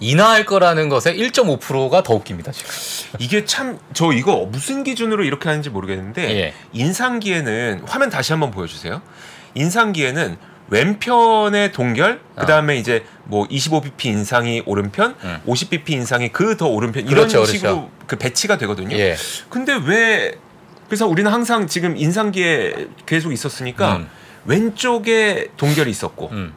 인하할 0.00 0.44
거라는 0.44 0.88
것에 0.88 1.14
1.5%가 1.14 2.02
더 2.02 2.14
웃깁니다 2.14 2.50
지금. 2.52 2.70
이게 3.18 3.44
참 3.44 3.78
저 3.92 4.12
이거 4.12 4.44
무슨 4.46 4.82
기준으로 4.82 5.22
이렇게 5.24 5.48
하는지 5.48 5.70
모르겠는데 5.70 6.36
예. 6.36 6.54
인상기에는 6.72 7.82
화면 7.86 8.10
다시 8.10 8.32
한번 8.32 8.50
보여주세요. 8.50 9.00
인상기에는 9.54 10.36
왼편의 10.70 11.72
동결, 11.72 12.20
그 12.36 12.46
다음에 12.46 12.76
이제 12.76 13.04
뭐 13.24 13.46
25bp 13.48 14.06
인상이 14.06 14.62
오른편, 14.66 15.14
음. 15.22 15.38
50bp 15.46 15.90
인상이 15.90 16.30
그 16.30 16.56
더 16.56 16.66
오른편 16.66 17.02
이런 17.04 17.14
그렇죠, 17.28 17.38
그렇죠. 17.38 17.52
식으로 17.52 17.90
그 18.06 18.16
배치가 18.16 18.56
되거든요. 18.58 18.96
예. 18.96 19.16
근데 19.48 19.74
왜 19.86 20.34
그래서 20.86 21.06
우리는 21.06 21.30
항상 21.30 21.66
지금 21.66 21.96
인상기에 21.96 22.88
계속 23.06 23.32
있었으니까 23.32 23.96
음. 23.96 24.08
왼쪽에 24.46 25.48
동결이 25.56 25.90
있었고 25.90 26.28
음. 26.32 26.52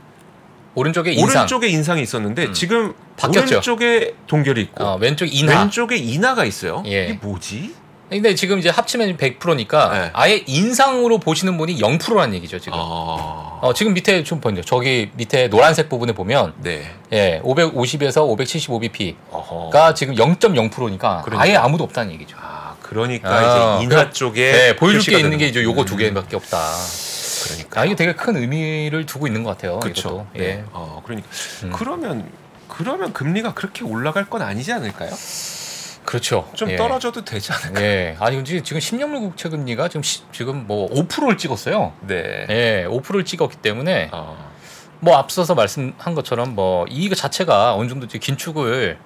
오른쪽에 0.75 1.11
인상. 1.13 1.37
오른쪽에 1.41 1.67
인상이 1.67 2.01
있었는데 2.03 2.45
음. 2.47 2.53
지금 2.53 2.93
바뀌었죠. 3.17 3.55
오른쪽에 3.55 4.13
동결이 4.27 4.61
있고 4.61 4.83
어, 4.83 4.97
왼쪽 4.97 5.25
인하. 5.33 5.61
왼쪽에 5.61 5.95
인하가 5.97 6.45
있어요. 6.45 6.83
예. 6.85 7.05
이게 7.05 7.19
뭐지? 7.21 7.73
근데 8.09 8.35
지금 8.35 8.57
이제 8.59 8.69
합치면 8.69 9.17
100%니까 9.17 9.89
네. 9.91 10.09
아예 10.13 10.43
인상으로 10.47 11.17
보시는 11.19 11.57
분이 11.57 11.77
0%라는 11.79 12.33
얘기죠 12.35 12.57
지금. 12.59 12.79
아, 12.79 13.59
어, 13.61 13.73
지금 13.75 13.93
밑에 13.93 14.23
좀 14.23 14.39
보죠. 14.39 14.61
저기 14.61 15.11
밑에 15.15 15.49
노란색 15.49 15.89
부분에 15.89 16.13
보면 16.13 16.53
네. 16.59 16.89
예, 17.11 17.41
550에서 17.43 18.25
575bp가 18.37 19.15
어허. 19.31 19.93
지금 19.93 20.15
0.0%니까 20.15 21.21
그러니까. 21.25 21.43
아예 21.43 21.55
아무도 21.57 21.83
없다는 21.83 22.13
얘기죠. 22.13 22.37
아, 22.39 22.75
그러니까 22.81 23.29
아, 23.29 23.75
이제 23.79 23.83
인하 23.85 24.05
그- 24.07 24.13
쪽에 24.13 24.51
네, 24.51 24.75
보여줄 24.77 25.13
게 25.13 25.19
있는 25.19 25.37
게 25.37 25.47
이제 25.47 25.61
요거 25.61 25.83
두 25.83 25.95
음, 25.95 25.97
개밖에 25.97 26.37
없다. 26.37 26.57
그러니까 27.43 27.81
아, 27.81 27.85
이게 27.85 27.95
되게 27.95 28.13
큰 28.13 28.37
의미를 28.37 29.05
두고 29.05 29.27
있는 29.27 29.43
것 29.43 29.51
같아요. 29.51 29.79
그렇죠. 29.81 30.27
네. 30.33 30.43
예. 30.43 30.63
어, 30.71 31.01
그러니까 31.03 31.27
음. 31.63 31.71
그러면 31.75 32.29
그러면 32.69 33.11
금리가 33.11 33.53
그렇게 33.53 33.83
올라갈 33.83 34.29
건 34.29 34.41
아니지 34.41 34.71
않을까요? 34.71 35.09
그렇죠. 36.07 36.49
좀 36.55 36.71
예. 36.71 36.77
떨어져도 36.77 37.25
되지 37.25 37.51
않을까? 37.51 37.81
예. 37.81 38.15
아니 38.21 38.37
근데 38.37 38.63
지금 38.63 38.79
10년물 38.79 39.19
국채 39.19 39.49
금리가 39.49 39.89
지금 39.89 40.01
시, 40.03 40.21
지금 40.31 40.65
뭐 40.65 40.89
5%를 40.89 41.37
찍었어요. 41.37 41.91
네. 42.07 42.47
예, 42.49 42.87
5%를 42.89 43.25
찍었기 43.25 43.57
때문에 43.57 44.07
어, 44.13 44.49
뭐 45.01 45.17
앞서서 45.17 45.53
말씀한 45.53 46.15
것처럼 46.15 46.55
뭐 46.55 46.85
이거 46.89 47.13
자체가 47.13 47.75
어느 47.75 47.89
정도 47.89 48.07
긴축을 48.07 48.97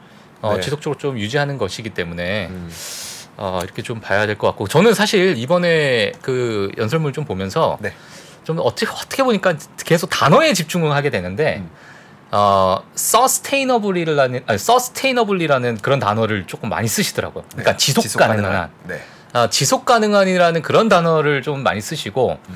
어, 0.43 0.55
네. 0.55 0.61
지속적으로 0.61 0.99
좀 0.99 1.17
유지하는 1.17 1.57
것이기 1.57 1.89
때문에 1.89 2.47
음, 2.51 2.69
어, 3.37 3.61
이렇게 3.63 3.81
좀 3.81 3.99
봐야 3.99 4.27
될 4.27 4.37
것 4.37 4.45
같고 4.49 4.67
저는 4.67 4.93
사실 4.93 5.37
이번에 5.39 6.11
그 6.21 6.69
연설문 6.77 7.13
좀 7.13 7.25
보면서 7.25 7.79
네. 7.81 7.93
좀 8.43 8.59
어떻게 8.59 8.85
어떻게 8.91 9.23
보니까 9.23 9.55
계속 9.83 10.11
단어에 10.11 10.53
집중을 10.53 10.91
하게 10.91 11.09
되는데 11.09 11.57
음. 11.57 11.69
어 12.31 12.81
sustainable이라는 12.95 14.43
아니 14.47 14.55
sustainable이라는 14.55 15.77
그런 15.77 15.99
단어를 15.99 16.47
조금 16.47 16.69
많이 16.69 16.87
쓰시더라고요. 16.87 17.43
그러니까 17.51 17.71
네. 17.73 17.77
지속, 17.77 18.17
가능한 18.17 18.69
네. 18.87 19.01
아, 19.33 19.49
지속 19.49 19.85
가능한이라는 19.85 20.61
그런 20.61 20.89
단어를 20.89 21.41
좀 21.41 21.63
많이 21.63 21.81
쓰시고 21.81 22.37
음. 22.49 22.55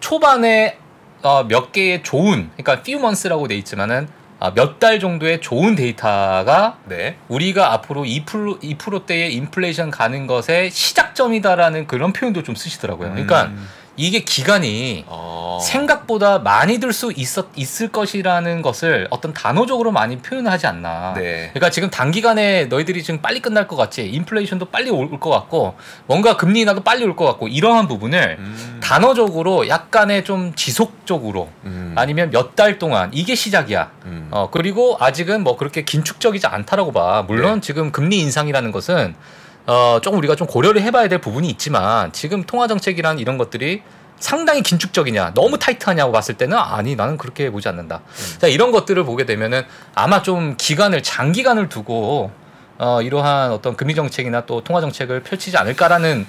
초반에 0.00 0.78
어, 1.22 1.44
몇 1.44 1.70
개의 1.72 2.02
좋은 2.02 2.50
그러니까 2.56 2.72
few 2.80 2.98
months라고 2.98 3.46
돼 3.46 3.56
있지만은 3.56 4.08
아, 4.40 4.50
몇달 4.50 4.98
정도의 4.98 5.40
좋은 5.40 5.76
데이터가 5.76 6.78
네. 6.86 7.16
우리가 7.28 7.72
앞으로 7.74 8.02
2% 8.02 8.60
2%대의 8.60 9.32
인플레이션 9.34 9.92
가는 9.92 10.26
것의 10.26 10.72
시작점이다라는 10.72 11.86
그런 11.86 12.12
표현도 12.12 12.42
좀 12.42 12.56
쓰시더라고요. 12.56 13.10
그러니까 13.10 13.44
음, 13.44 13.68
이게 13.96 14.20
기간이 14.20 15.04
어, 15.06 15.58
생각보다 15.62 16.38
많이 16.38 16.78
들 16.78 16.92
수 16.92 17.12
있었 17.14 17.46
있을 17.56 17.88
것이라는 17.88 18.62
것을 18.62 19.06
어떤 19.10 19.32
단어적으로 19.34 19.92
많이 19.92 20.18
표현하지 20.18 20.66
않나. 20.66 21.14
네. 21.14 21.50
그러니까 21.52 21.70
지금 21.70 21.90
단기간에 21.90 22.66
너희들이 22.66 23.02
지금 23.02 23.20
빨리 23.20 23.40
끝날 23.40 23.66
것 23.68 23.76
같지, 23.76 24.06
인플레이션도 24.08 24.66
빨리 24.66 24.90
올 24.90 25.10
것 25.20 25.30
같고, 25.30 25.74
뭔가 26.06 26.36
금리 26.36 26.60
인하도 26.60 26.82
빨리 26.82 27.04
올 27.04 27.16
것 27.16 27.24
같고 27.26 27.48
이러한 27.48 27.86
부분을 27.88 28.36
음, 28.38 28.80
단어적으로 28.82 29.68
약간의 29.68 30.24
좀 30.24 30.54
지속적으로 30.54 31.48
음, 31.64 31.94
아니면 31.96 32.30
몇 32.30 32.52
달 32.56 32.78
동안 32.78 33.10
이게 33.14 33.34
시작이야. 33.34 33.90
음, 34.04 34.28
어 34.30 34.48
그리고 34.50 34.96
아직은 35.00 35.42
뭐 35.44 35.56
그렇게 35.56 35.84
긴축적이지 35.84 36.46
않다라고 36.46 36.92
봐. 36.92 37.24
물론 37.26 37.56
네. 37.56 37.60
지금 37.60 37.90
금리 37.92 38.18
인상이라는 38.20 38.72
것은 38.72 39.14
어 39.66 40.00
조금 40.02 40.18
우리가 40.18 40.34
좀 40.34 40.46
고려를 40.46 40.82
해봐야 40.82 41.08
될 41.08 41.20
부분이 41.20 41.48
있지만 41.50 42.12
지금 42.12 42.42
통화 42.44 42.66
정책이란 42.66 43.18
이런 43.18 43.38
것들이 43.38 43.82
상당히 44.18 44.62
긴축적이냐, 44.62 45.34
너무 45.34 45.58
타이트하냐고 45.58 46.12
봤을 46.12 46.36
때는 46.36 46.56
아니 46.56 46.94
나는 46.94 47.18
그렇게 47.18 47.50
보지 47.50 47.68
않는다. 47.68 48.02
음. 48.06 48.38
자 48.38 48.46
이런 48.46 48.70
것들을 48.70 49.02
보게 49.04 49.26
되면은 49.26 49.64
아마 49.94 50.22
좀 50.22 50.54
기간을 50.56 51.02
장기간을 51.02 51.68
두고 51.68 52.30
어 52.78 53.02
이러한 53.02 53.50
어떤 53.50 53.76
금리 53.76 53.94
정책이나 53.94 54.46
또 54.46 54.62
통화 54.62 54.80
정책을 54.80 55.22
펼치지 55.22 55.56
않을까라는 55.56 56.26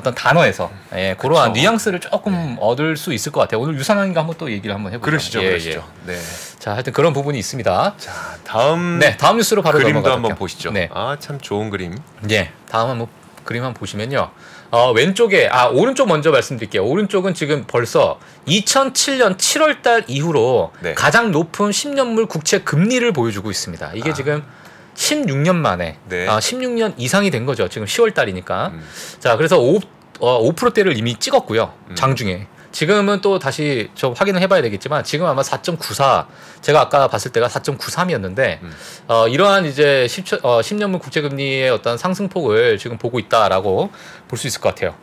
어떤 0.00 0.14
단어에서 0.14 0.70
예, 0.94 1.14
그러한. 1.18 1.52
뉘앙스를 1.52 2.00
조금 2.00 2.56
얻을 2.58 2.96
수 2.96 3.12
있을 3.12 3.30
것 3.32 3.40
같아요. 3.40 3.60
오늘 3.60 3.74
유산환과 3.76 4.20
한번 4.20 4.36
또 4.38 4.50
얘기를 4.50 4.74
한번 4.74 4.92
해보죠. 4.92 5.04
그러시죠, 5.10 5.42
예, 5.42 5.48
그러시죠. 5.50 5.84
네. 6.06 6.14
예. 6.14 6.58
자, 6.58 6.72
하여튼 6.72 6.92
그런 6.94 7.12
부분이 7.12 7.38
있습니다. 7.38 7.94
자, 7.98 8.12
다음 8.44 8.98
네, 8.98 9.16
다음 9.18 9.36
뉴스로 9.36 9.62
바로 9.62 9.78
그림도 9.78 9.92
넘어가도록 10.00 10.24
한번. 10.30 10.36
보시죠. 10.38 10.70
네, 10.72 10.88
아, 10.92 11.16
참 11.20 11.38
좋은 11.38 11.68
그림. 11.70 11.96
예, 12.30 12.50
다음 12.70 12.88
한번 12.90 13.08
그림 13.44 13.62
한번 13.62 13.78
보시면요. 13.78 14.30
어, 14.70 14.92
왼쪽에 14.92 15.48
아 15.50 15.66
오른쪽 15.66 16.08
먼저 16.08 16.30
말씀드릴게요. 16.30 16.84
오른쪽은 16.84 17.34
지금 17.34 17.64
벌써 17.66 18.18
2007년 18.46 19.36
7월달 19.36 20.04
이후로 20.06 20.72
네. 20.80 20.94
가장 20.94 21.30
높은 21.32 21.70
10년물 21.70 22.28
국채 22.28 22.60
금리를 22.60 23.12
보여주고 23.12 23.50
있습니다. 23.50 23.92
이게 23.94 24.10
아. 24.10 24.12
지금 24.14 24.44
16년 24.94 25.54
만에 25.56 25.98
네. 26.08 26.28
아, 26.28 26.38
16년 26.38 26.94
이상이 26.96 27.30
된 27.30 27.46
거죠. 27.46 27.68
지금 27.68 27.86
10월 27.86 28.12
달이니까. 28.14 28.68
음, 28.74 28.86
자, 29.18 29.36
그래서 29.36 29.58
5, 29.58 29.80
어, 30.20 30.52
5%대를 30.52 30.96
이미 30.96 31.14
찍었고요. 31.14 31.72
음. 31.90 31.94
장중에. 31.94 32.46
지금은 32.72 33.20
또 33.20 33.40
다시 33.40 33.90
좀 33.96 34.12
확인을 34.16 34.40
해봐야 34.42 34.62
되겠지만 34.62 35.02
지금 35.02 35.26
아마 35.26 35.42
4.94 35.42 36.26
제가 36.60 36.82
아까 36.82 37.08
봤을 37.08 37.32
때가 37.32 37.48
4.93이었는데 37.48 38.62
음. 38.62 38.72
어, 39.08 39.26
이러한 39.26 39.64
이제 39.64 40.06
10, 40.08 40.44
어, 40.44 40.60
10년물 40.60 41.00
국제금리의 41.00 41.68
어떤 41.70 41.98
상승폭을 41.98 42.78
지금 42.78 42.96
보고 42.96 43.18
있다라고 43.18 43.90
볼 44.28 44.38
수 44.38 44.46
있을 44.46 44.60
것 44.60 44.68
같아요. 44.74 44.94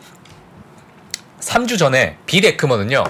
3주 1.42 1.78
전에 1.78 2.18
비레크먼은요. 2.26 3.04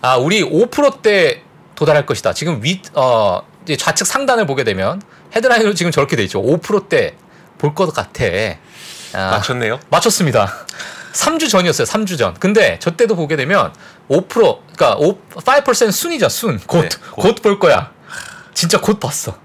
아, 0.00 0.16
우리 0.16 0.42
5%대 0.42 1.42
도달할 1.74 2.06
것이다. 2.06 2.32
지금 2.32 2.62
위, 2.62 2.80
어, 2.94 3.42
좌측 3.76 4.06
상단을 4.06 4.46
보게 4.46 4.64
되면 4.64 5.02
헤드라인으로 5.34 5.74
지금 5.74 5.92
저렇게 5.92 6.16
돼 6.16 6.22
있죠. 6.24 6.42
5%대 6.42 7.14
볼 7.58 7.74
것 7.74 7.92
같아. 7.92 8.24
아, 9.14 9.30
맞췄네요. 9.32 9.80
맞췄습니다. 9.90 10.52
3주 11.12 11.48
전이었어요. 11.50 11.86
3주 11.86 12.18
전. 12.18 12.34
근데 12.34 12.78
저 12.80 12.92
때도 12.92 13.16
보게 13.16 13.36
되면 13.36 13.72
5% 14.08 14.28
그러니까 14.76 14.96
5, 14.98 15.18
5% 15.34 15.90
순이죠. 15.90 16.28
순. 16.28 16.58
곧 16.66 16.82
네, 16.82 16.88
곧. 17.12 17.34
곧볼 17.34 17.58
거야. 17.58 17.90
진짜 18.54 18.80
곧 18.80 19.00
봤어. 19.00 19.38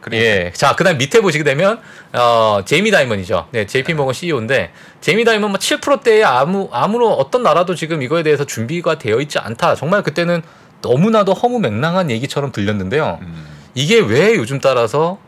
그러니까. 0.00 0.26
예. 0.26 0.52
자, 0.54 0.74
그다음 0.76 0.98
밑에 0.98 1.20
보시게 1.20 1.44
되면 1.44 1.80
어, 2.12 2.60
제이미 2.66 2.90
다이먼이죠. 2.90 3.48
네, 3.52 3.66
JP 3.66 3.94
모건 3.94 4.12
CEO인데 4.12 4.72
제이미 5.00 5.24
다이먼 5.24 5.50
뭐 5.50 5.58
7%대에 5.58 6.22
아무 6.24 6.68
아무런 6.72 7.12
어떤 7.12 7.42
나라도 7.42 7.74
지금 7.74 8.02
이거에 8.02 8.22
대해서 8.22 8.44
준비가 8.44 8.98
되어 8.98 9.20
있지 9.20 9.38
않다. 9.38 9.76
정말 9.76 10.02
그때는 10.02 10.42
너무나도 10.82 11.32
허무맹랑한 11.32 12.10
얘기처럼 12.10 12.52
들렸는데요. 12.52 13.18
음. 13.22 13.46
이게 13.74 13.98
왜 14.00 14.34
요즘 14.36 14.60
따라서 14.60 15.18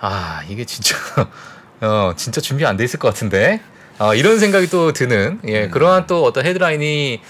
아 0.00 0.42
이게 0.48 0.64
진짜 0.64 0.96
어 1.80 2.12
진짜 2.16 2.40
준비 2.40 2.64
안 2.66 2.76
돼 2.76 2.84
있을 2.84 2.98
것 2.98 3.08
같은데 3.08 3.60
어, 3.98 4.14
이런 4.14 4.38
생각이 4.38 4.68
또 4.68 4.92
드는 4.92 5.40
예 5.48 5.64
음. 5.64 5.70
그러한 5.70 6.06
또 6.06 6.24
어떤 6.24 6.46
헤드라인이 6.46 7.20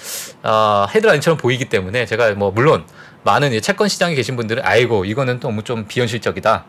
아 0.43 0.87
헤드라인처럼 0.95 1.39
보이기 1.39 1.67
때문에 1.67 2.05
제가 2.07 2.33
뭐 2.35 2.51
물론 2.51 2.85
많은 3.25 3.59
채권 3.63 3.89
시장에 3.89 4.15
계신 4.15 4.37
분들은 4.37 4.65
아이고 4.65 5.05
이거는 5.05 5.41
너무 5.41 5.63
좀 5.63 5.87
비현실적이다 5.87 6.65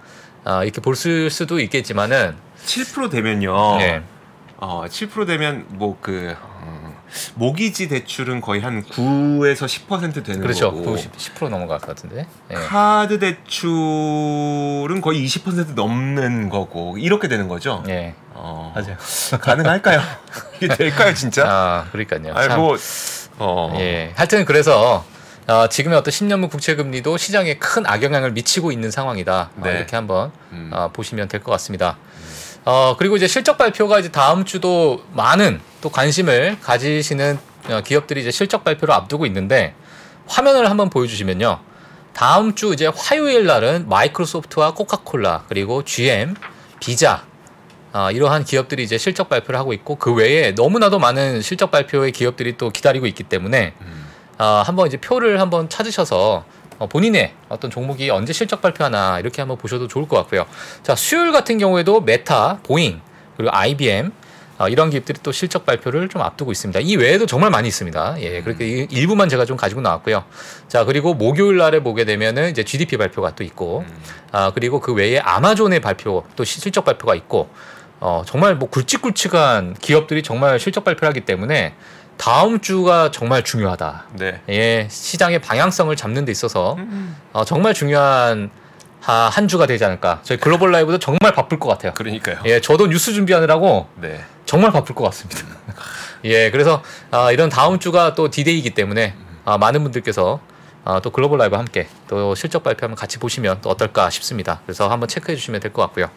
아 0.46 0.64
이렇게 0.64 0.80
볼 0.82 0.96
수- 0.96 1.30
수도 1.30 1.60
있겠지만은 1.60 2.36
7% 2.66 3.10
되면요. 3.12 3.78
네. 3.78 4.02
어, 4.58 4.84
7% 4.88 5.26
되면 5.28 5.66
뭐 5.70 5.98
그 6.02 6.36
모기지 7.36 7.88
대출은 7.90 8.42
거의 8.42 8.62
한 8.62 8.84
9에서 8.84 9.66
10% 9.66 10.24
되는 10.24 10.42
그렇죠 10.42 10.72
거고 10.72 10.98
10, 10.98 11.12
10% 11.18 11.50
넘어갈 11.50 11.80
것 11.80 11.88
같은데 11.88 12.28
예. 12.52 12.56
카드 12.56 13.20
대출은 13.20 15.02
거의 15.02 15.26
20% 15.26 15.74
넘는 15.74 16.50
거고 16.50 16.98
이렇게 16.98 17.28
되는 17.28 17.48
거죠. 17.48 17.84
예 17.88 18.14
어, 18.34 18.74
맞아요 18.76 18.96
가능할까요? 19.40 20.02
이게 20.62 20.68
될까요, 20.76 21.14
진짜? 21.14 21.46
아 21.48 21.86
그러니까요 21.92 22.34
아니 22.34 22.48
참. 22.48 22.60
뭐 22.60 22.78
어. 23.40 23.74
예. 23.80 24.12
하여튼 24.16 24.46
그래서 24.46 25.06
어, 25.48 25.68
지금의 25.68 25.98
어떤 25.98 26.12
10년물 26.12 26.52
국채 26.52 26.76
금리도 26.76 27.18
시장에 27.18 27.56
큰 27.58 27.86
악영향을 27.88 28.32
미치고 28.34 28.72
있는 28.72 28.92
상황이다. 28.92 29.50
어, 29.58 29.62
네. 29.64 29.78
이렇게 29.78 29.96
한번 29.96 30.32
음. 30.52 30.70
어, 30.72 30.90
보시면 30.94 31.28
될 31.28 31.42
것 31.42 31.52
같습니다. 31.54 31.98
어, 32.66 32.96
그리고 32.98 33.16
이제 33.16 33.28
실적 33.28 33.58
발표가 33.58 34.00
이제 34.00 34.10
다음 34.10 34.46
주도 34.46 35.04
많은 35.14 35.60
또 35.82 35.90
관심을 35.90 36.58
가지시는 36.62 37.40
어, 37.70 37.82
기업들이 37.82 38.22
이제 38.22 38.32
실적 38.32 38.64
발표를 38.64 38.94
앞두고 38.94 39.26
있는데 39.26 39.74
화면을 40.28 40.70
한번 40.70 40.90
보여주시면요. 40.90 41.60
다음 42.14 42.56
주 42.56 42.74
이제 42.74 42.92
화요일 42.94 43.46
날은 43.46 43.88
마이크로소프트와 43.88 44.74
코카콜라 44.74 45.46
그리고 45.48 45.84
GM, 45.84 46.36
비자 46.80 47.24
아, 47.92 48.12
이러한 48.12 48.44
기업들이 48.44 48.84
이제 48.84 48.98
실적 48.98 49.30
발표를 49.30 49.60
하고 49.60 49.74
있고 49.74 49.96
그 49.96 50.14
외에 50.14 50.52
너무나도 50.52 51.00
많은 51.00 51.42
실적 51.42 51.72
발표의 51.72 52.12
기업들이 52.12 52.58
또 52.58 52.70
기다리고 52.70 53.08
있기 53.08 53.24
때문에 53.24 53.74
음. 53.82 54.06
아, 54.38 54.64
한번 54.66 54.88
이제 54.88 54.98
표를 54.98 55.42
한번 55.42 55.70
찾으셔서 55.70 56.44
어, 56.46 56.59
본인의 56.88 57.34
어떤 57.50 57.70
종목이 57.72 58.10
언제 58.10 58.32
실적 58.34 58.62
발표하나 58.62 59.20
이렇게 59.20 59.42
한번 59.42 59.58
보셔도 59.58 59.88
좋을 59.88 60.08
것 60.08 60.16
같고요. 60.18 60.46
자 60.84 60.96
수요일 60.96 61.32
같은 61.32 61.58
경우에도 61.58 62.02
메타, 62.02 62.60
보잉 62.64 63.02
그리고 63.38 63.52
IBM 63.56 64.12
어, 64.60 64.68
이런 64.68 64.90
기업들이 64.90 65.18
또 65.24 65.32
실적 65.32 65.66
발표를 65.66 66.10
좀 66.10 66.22
앞두고 66.22 66.52
있습니다. 66.52 66.82
이 66.82 66.98
외에도 66.98 67.26
정말 67.26 67.50
많이 67.50 67.70
있습니다. 67.70 68.16
예, 68.22 68.42
그렇게 68.42 68.68
이- 68.68 68.88
일부만 68.92 69.30
제가 69.30 69.46
좀 69.46 69.56
가지고 69.56 69.80
나왔고요. 69.80 70.26
자 70.68 70.84
그리고 70.84 71.14
목요일 71.14 71.56
날에 71.56 71.82
보게 71.82 72.04
되면은 72.04 72.50
이제 72.50 72.64
GDP 72.66 72.98
발표가 72.98 73.34
또 73.36 73.46
있고, 73.46 73.86
음. 73.88 73.98
아 74.34 74.52
그리고 74.54 74.82
그 74.82 74.94
외에 74.94 75.18
아마존의 75.20 75.80
발표 75.80 76.26
또 76.36 76.44
시- 76.44 76.60
실적 76.60 76.84
발표가 76.84 77.16
있고, 77.16 77.48
어 78.02 78.24
정말 78.26 78.56
뭐 78.56 78.70
굵직굵직한 78.70 79.76
기업들이 79.76 80.24
정말 80.24 80.60
실적 80.60 80.84
발표를 80.84 81.08
하기 81.10 81.22
때문에 81.22 81.74
다음 82.24 82.60
주가 82.60 83.12
정말 83.12 83.44
중요하다. 83.46 84.08
네. 84.18 84.42
예, 84.50 84.88
시장의 84.92 85.40
방향성을 85.40 85.96
잡는 85.96 86.26
데 86.26 86.34
있어서 86.34 86.74
음. 86.78 87.16
어, 87.32 87.46
정말 87.46 87.74
중요한 87.74 88.52
하- 89.00 89.30
한 89.30 89.48
주가 89.48 89.66
되지 89.66 89.86
않을까. 89.86 90.20
저희 90.24 90.38
글로벌 90.38 90.74
라이브도 90.74 91.00
정말 91.00 91.34
바쁠 91.34 91.60
것 91.60 91.70
같아요. 91.70 91.94
그러니까요. 91.94 92.40
예, 92.46 92.60
저도 92.60 92.88
뉴스 92.88 93.14
준비하느라고 93.14 93.88
네. 93.96 94.22
정말 94.46 94.74
바쁠 94.74 94.94
것 94.96 95.06
같습니다. 95.06 95.44
예, 96.26 96.52
그래서 96.52 96.84
아, 97.10 97.32
이런 97.32 97.48
다음 97.48 97.80
주가 97.80 98.16
또 98.16 98.30
디데이이기 98.30 98.72
때문에 98.72 99.16
아, 99.46 99.58
많은 99.58 99.82
분들께서 99.84 100.42
아, 100.84 101.00
또 101.00 101.12
글로벌 101.12 101.38
라이브 101.40 101.56
함께 101.56 101.88
또 102.10 102.36
실적 102.36 102.64
발표하면 102.64 102.98
같이 102.98 103.18
보시면 103.18 103.60
또 103.62 103.70
어떨까 103.70 104.10
싶습니다. 104.10 104.60
그래서 104.66 104.90
한번 104.90 105.08
체크해 105.08 105.38
주시면 105.38 105.62
될 105.62 105.72
것 105.72 105.82
같고요. 105.84 106.10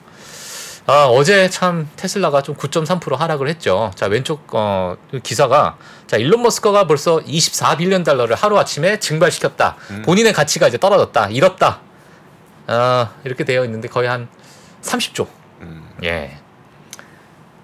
아, 0.86 1.06
어제 1.06 1.48
참 1.48 1.88
테슬라가 1.96 2.42
좀 2.42 2.56
9.3% 2.56 3.16
하락을 3.16 3.48
했죠. 3.48 3.92
자, 3.94 4.06
왼쪽 4.06 4.48
어, 4.52 4.96
그 5.10 5.20
기사가 5.20 5.76
자, 6.08 6.16
일론 6.16 6.42
머스크가 6.42 6.86
벌써 6.86 7.18
24 7.20 7.39
billion 7.39 8.04
달러를 8.04 8.34
하루 8.34 8.58
아침에 8.58 8.98
증발시켰다. 8.98 9.76
음. 9.90 10.02
본인의 10.02 10.32
가치가 10.32 10.66
이제 10.66 10.78
떨어졌다. 10.78 11.28
잃었다. 11.28 11.80
아, 12.66 13.12
이렇게 13.24 13.44
되어 13.44 13.64
있는데 13.64 13.88
거의 13.88 14.08
한 14.08 14.28
30조. 14.82 15.28
음. 15.60 15.88
예. 16.02 16.36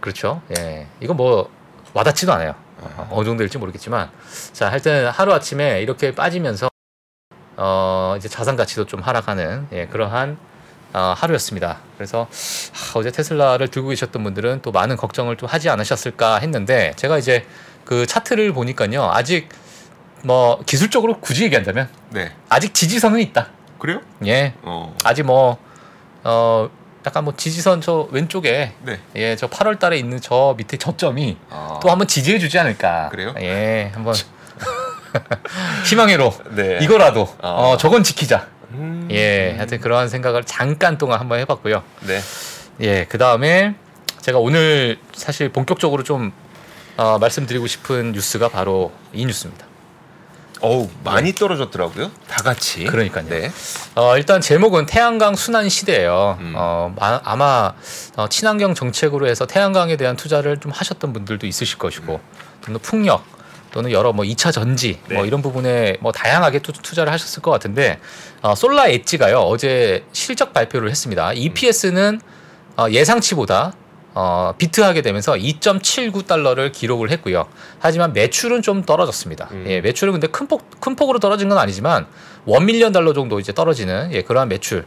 그렇죠. 0.00 0.40
예. 0.56 0.86
이거 1.00 1.12
뭐 1.12 1.50
와닿지도 1.94 2.32
않아요. 2.34 2.54
어, 2.80 3.08
어느 3.10 3.24
정도 3.24 3.38
될지 3.38 3.58
모르겠지만 3.58 4.10
자, 4.52 4.70
하여튼 4.70 5.08
하루 5.08 5.32
아침에 5.32 5.82
이렇게 5.82 6.14
빠지면서 6.14 6.70
어, 7.56 8.14
이제 8.16 8.28
자산 8.28 8.54
가치도 8.54 8.86
좀 8.86 9.00
하락하는 9.00 9.66
예, 9.72 9.86
그러한 9.88 10.38
어, 10.40 10.47
하루였습니다. 10.98 11.78
그래서 11.96 12.28
하, 12.72 12.98
어제 12.98 13.10
테슬라를 13.10 13.68
들고 13.68 13.88
계셨던 13.88 14.22
분들은 14.22 14.60
또 14.62 14.72
많은 14.72 14.96
걱정을 14.96 15.36
좀 15.36 15.48
하지 15.48 15.68
않으셨을까 15.68 16.38
했는데 16.38 16.92
제가 16.96 17.18
이제 17.18 17.46
그 17.84 18.06
차트를 18.06 18.52
보니까요. 18.52 19.10
아직 19.12 19.48
뭐 20.22 20.60
기술적으로 20.66 21.20
굳이 21.20 21.44
얘기한다면 21.44 21.88
네. 22.10 22.32
아직 22.48 22.74
지지선은 22.74 23.20
있다. 23.20 23.48
그래요? 23.78 24.00
예. 24.26 24.54
어. 24.62 24.94
아직 25.04 25.22
뭐 25.22 25.58
어, 26.24 26.68
약간 27.06 27.24
뭐 27.24 27.34
지지선 27.36 27.80
저 27.80 28.08
왼쪽에 28.10 28.72
네. 28.82 29.00
예, 29.16 29.36
저 29.36 29.48
8월 29.48 29.78
달에 29.78 29.96
있는 29.96 30.20
저 30.20 30.54
밑에 30.58 30.76
저점이 30.76 31.36
아. 31.48 31.78
또 31.82 31.90
한번 31.90 32.06
지지해 32.08 32.38
주지 32.38 32.58
않을까. 32.58 33.08
그래요? 33.10 33.34
예, 33.40 33.90
한번 33.94 34.14
희망회로 35.88 36.34
네. 36.50 36.78
이거라도 36.82 37.28
아. 37.40 37.48
어, 37.48 37.76
저건 37.76 38.02
지키자. 38.02 38.46
음. 38.72 39.08
예, 39.10 39.54
하여튼 39.56 39.80
그러한 39.80 40.08
생각을 40.08 40.44
잠깐 40.44 40.98
동안 40.98 41.20
한번 41.20 41.38
해봤고요. 41.40 41.82
네. 42.06 42.20
예, 42.80 43.06
그 43.08 43.18
다음에 43.18 43.74
제가 44.20 44.38
오늘 44.38 44.98
사실 45.14 45.48
본격적으로 45.48 46.02
좀 46.02 46.32
어, 46.96 47.18
말씀드리고 47.18 47.66
싶은 47.66 48.12
뉴스가 48.12 48.48
바로 48.48 48.92
이 49.12 49.24
뉴스입니다. 49.24 49.66
어우, 50.60 50.88
많이 51.04 51.32
떨어졌더라고요. 51.32 52.10
다 52.26 52.42
같이. 52.42 52.84
그러니까요. 52.84 53.28
네. 53.28 53.50
어, 53.94 54.16
일단 54.16 54.40
제목은 54.40 54.86
태양광 54.86 55.36
순환 55.36 55.68
시대예요. 55.68 56.36
음. 56.40 56.54
어, 56.56 56.94
아, 56.98 57.20
아마 57.24 57.74
어, 58.16 58.28
친환경 58.28 58.74
정책으로 58.74 59.28
해서 59.28 59.46
태양광에 59.46 59.96
대한 59.96 60.16
투자를 60.16 60.58
좀 60.58 60.72
하셨던 60.72 61.12
분들도 61.12 61.46
있으실 61.46 61.78
것이고 61.78 62.20
또는 62.64 62.80
풍력 62.80 63.24
또는 63.78 63.92
여러 63.92 64.12
뭐 64.12 64.24
2차 64.24 64.52
전지 64.52 64.98
뭐 65.08 65.22
네. 65.22 65.28
이런 65.28 65.40
부분에 65.40 65.98
뭐 66.00 66.10
다양하게 66.10 66.58
투, 66.58 66.72
투자를 66.72 67.12
하셨을 67.12 67.40
것 67.42 67.52
같은데 67.52 68.00
어, 68.42 68.56
SolarEdge가요 68.56 69.38
어제 69.38 70.04
실적 70.10 70.52
발표를 70.52 70.90
했습니다. 70.90 71.32
EPS는 71.32 72.20
어, 72.76 72.86
예상치보다 72.90 73.74
어, 74.14 74.52
beat하게 74.58 75.02
되면서 75.02 75.34
2.79달러를 75.34 76.72
기록을 76.72 77.12
했고요. 77.12 77.46
하지만 77.78 78.12
매출은 78.14 78.62
좀 78.62 78.82
떨어졌습니다. 78.82 79.48
음. 79.52 79.64
예, 79.68 79.80
매출은 79.80 80.12
근데 80.12 80.26
큰, 80.26 80.48
폭, 80.48 80.68
큰 80.80 80.96
폭으로 80.96 81.20
떨어진 81.20 81.48
건 81.48 81.58
아니지만 81.58 82.08
one 82.46 82.66
million 82.66 82.90
달러 82.90 83.12
정도 83.12 83.38
이제 83.38 83.52
떨어지는 83.52 84.10
예, 84.12 84.22
그러한 84.22 84.48
매출을 84.48 84.84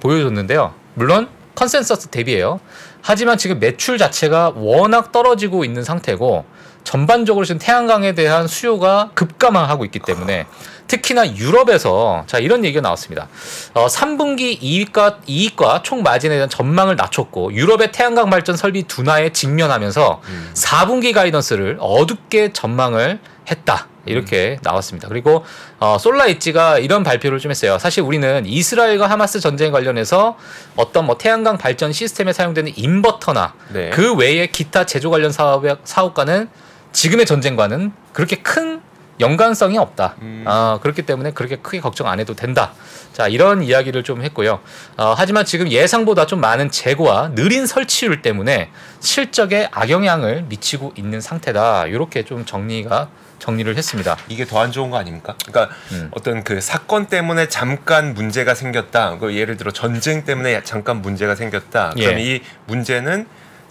보여줬는데요. 0.00 0.72
물론 0.94 1.28
컨센서스 1.54 2.08
대비해요. 2.08 2.58
하지만 3.02 3.36
지금 3.36 3.58
매출 3.58 3.98
자체가 3.98 4.54
워낙 4.56 5.12
떨어지고 5.12 5.66
있는 5.66 5.84
상태고 5.84 6.46
전반적으로 6.84 7.44
지금 7.44 7.58
태양광에 7.58 8.12
대한 8.14 8.46
수요가 8.46 9.10
급감하고 9.14 9.84
있기 9.86 9.98
때문에 9.98 10.46
특히나 10.86 11.34
유럽에서 11.36 12.24
자 12.26 12.38
이런 12.38 12.64
얘기가 12.64 12.82
나왔습니다. 12.82 13.28
어, 13.72 13.86
3분기 13.86 14.58
이익과 14.60 15.20
이익과 15.26 15.82
총 15.82 16.02
마진에 16.02 16.34
대한 16.34 16.48
전망을 16.48 16.96
낮췄고 16.96 17.54
유럽의 17.54 17.90
태양광 17.90 18.30
발전 18.30 18.56
설비 18.56 18.82
둔화에 18.84 19.30
직면하면서 19.30 20.20
음. 20.24 20.50
4분기 20.54 21.14
가이던스를 21.14 21.78
어둡게 21.80 22.52
전망을 22.52 23.18
했다. 23.50 23.88
이렇게 24.06 24.58
나왔습니다. 24.62 25.08
그리고 25.08 25.44
어, 25.80 25.96
솔라 25.98 26.26
엣지가 26.26 26.78
이런 26.78 27.02
발표를 27.02 27.38
좀 27.38 27.50
했어요. 27.50 27.78
사실 27.78 28.02
우리는 28.02 28.44
이스라엘과 28.44 29.08
하마스 29.08 29.40
전쟁 29.40 29.72
관련해서 29.72 30.36
어떤 30.76 31.06
뭐 31.06 31.16
태양광 31.16 31.56
발전 31.56 31.90
시스템에 31.90 32.34
사용되는 32.34 32.72
인버터나 32.76 33.54
네. 33.72 33.88
그 33.90 34.14
외에 34.14 34.46
기타 34.48 34.84
제조 34.84 35.10
관련 35.10 35.32
사업의 35.32 35.78
사업과는 35.84 36.50
지금의 36.94 37.26
전쟁과는 37.26 37.92
그렇게 38.12 38.36
큰 38.36 38.80
연관성이 39.20 39.78
없다. 39.78 40.14
음. 40.22 40.44
아, 40.46 40.78
그렇기 40.82 41.02
때문에 41.02 41.32
그렇게 41.32 41.56
크게 41.56 41.80
걱정 41.80 42.08
안 42.08 42.18
해도 42.18 42.34
된다. 42.34 42.72
자, 43.12 43.28
이런 43.28 43.62
이야기를 43.62 44.02
좀 44.02 44.22
했고요. 44.22 44.60
어, 44.96 45.14
하지만 45.16 45.44
지금 45.44 45.68
예상보다 45.68 46.26
좀 46.26 46.40
많은 46.40 46.70
재고와 46.70 47.32
느린 47.34 47.66
설치율 47.66 48.22
때문에 48.22 48.70
실적에 49.00 49.68
악영향을 49.70 50.46
미치고 50.48 50.94
있는 50.96 51.20
상태다. 51.20 51.86
이렇게 51.86 52.24
좀 52.24 52.44
정리가 52.44 53.08
정리를 53.38 53.76
했습니다. 53.76 54.16
이게 54.28 54.46
더 54.46 54.58
안 54.60 54.72
좋은 54.72 54.90
거 54.90 54.96
아닙니까? 54.96 55.36
그러니까 55.46 55.74
음. 55.92 56.08
어떤 56.12 56.42
그 56.42 56.60
사건 56.60 57.06
때문에 57.06 57.48
잠깐 57.48 58.14
문제가 58.14 58.54
생겼다. 58.54 59.18
그 59.18 59.34
예를 59.36 59.56
들어 59.56 59.70
전쟁 59.70 60.24
때문에 60.24 60.62
잠깐 60.64 61.02
문제가 61.02 61.34
생겼다. 61.36 61.90
그럼 61.90 62.18
예. 62.18 62.22
이 62.22 62.40
문제는 62.66 63.26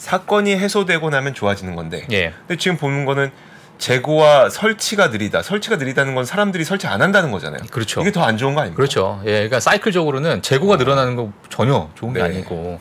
사건이 0.07 0.57
해소되고 0.57 1.09
나면 1.09 1.33
좋아지는 1.33 1.75
건데. 1.77 2.05
예. 2.11 2.33
근데 2.45 2.57
지금 2.57 2.75
보는 2.75 3.05
거는 3.05 3.31
재고와 3.77 4.49
설치가 4.49 5.07
느리다. 5.07 5.41
설치가 5.41 5.77
느리다는 5.77 6.13
건 6.13 6.25
사람들이 6.25 6.65
설치 6.65 6.87
안 6.87 7.01
한다는 7.01 7.31
거잖아요. 7.31 7.61
그렇죠. 7.71 8.01
이게 8.01 8.11
더 8.11 8.21
안 8.21 8.37
좋은 8.37 8.53
거 8.53 8.59
아닙니까? 8.61 8.75
그렇죠. 8.75 9.21
예, 9.25 9.31
그러니까 9.31 9.61
사이클적으로는 9.61 10.41
재고가 10.41 10.75
늘어나는 10.75 11.15
거 11.15 11.31
전혀 11.49 11.89
좋은 11.95 12.11
게 12.13 12.19
네. 12.19 12.25
아니고. 12.25 12.79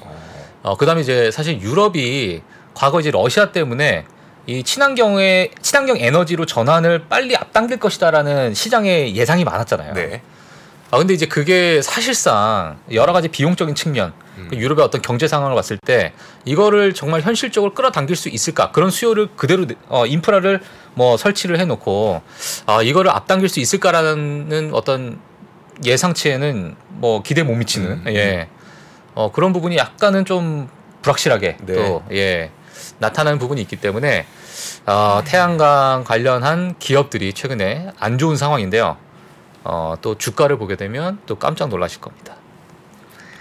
어, 0.65 0.77
그다음에 0.77 1.01
이제 1.01 1.31
사실 1.31 1.61
유럽이 1.61 2.43
과거 2.75 2.99
이제 2.99 3.13
러시아 3.13 3.53
때문에 3.53 4.05
이 4.49 4.65
친환경의 4.65 5.53
친환경 5.63 5.99
에너지로 5.99 6.45
전환을 6.47 7.05
빨리 7.09 7.37
앞당길 7.37 7.79
것이다라는 7.79 8.55
시장의 8.55 9.15
예상이 9.15 9.45
많았잖아요. 9.45 9.95
네. 9.95 10.23
아 10.93 10.99
근데 10.99 11.15
이제 11.15 11.25
그게 11.25 11.81
사실상 11.81 12.77
여러 12.93 13.15
가지 13.15 13.29
비용적인 13.29 13.75
측면, 13.75 14.13
음. 14.37 14.49
그 14.51 14.57
유럽의 14.57 14.85
어떤 14.85 15.01
경제 15.01 15.27
상황을 15.27 15.57
봤을 15.57 15.79
때 15.79 16.13
이거를 16.45 16.93
정말 16.93 17.23
현실적으로 17.23 17.73
끌어당길 17.73 18.15
수 18.15 18.29
있을까? 18.29 18.73
그런 18.73 18.91
수요를 18.91 19.31
그대로 19.35 19.65
어, 19.89 20.05
인프라를 20.05 20.61
뭐 20.93 21.17
설치를 21.17 21.59
해놓고 21.61 22.21
아 22.67 22.83
이거를 22.83 23.11
앞당길 23.11 23.49
수 23.49 23.59
있을까라는 23.59 24.73
어떤 24.75 25.19
예상치에는 25.83 26.77
뭐 26.89 27.23
기대 27.23 27.43
못 27.43 27.55
미치는 27.55 27.91
음, 27.91 28.05
예 28.09 28.49
어, 29.15 29.33
그런 29.33 29.55
부분이 29.55 29.79
약간은 29.79 30.27
좀 30.27 30.69
불확실하게 31.01 31.57
네. 31.63 31.73
또예 31.73 32.51
나타나는 32.99 33.39
부분이 33.39 33.63
있기 33.63 33.77
때문에 33.77 34.27
어, 34.85 35.23
태양광 35.25 36.05
관련한 36.05 36.75
기업들이 36.79 37.33
최근에 37.33 37.93
안 37.99 38.19
좋은 38.19 38.37
상황인데요. 38.37 38.99
어, 39.65 39.95
또 40.01 40.17
주가를 40.17 40.59
보게 40.59 40.77
되면 40.77 41.21
또 41.27 41.37
깜짝 41.37 41.69
놀라실 41.69 42.01
겁니다. 42.01 42.37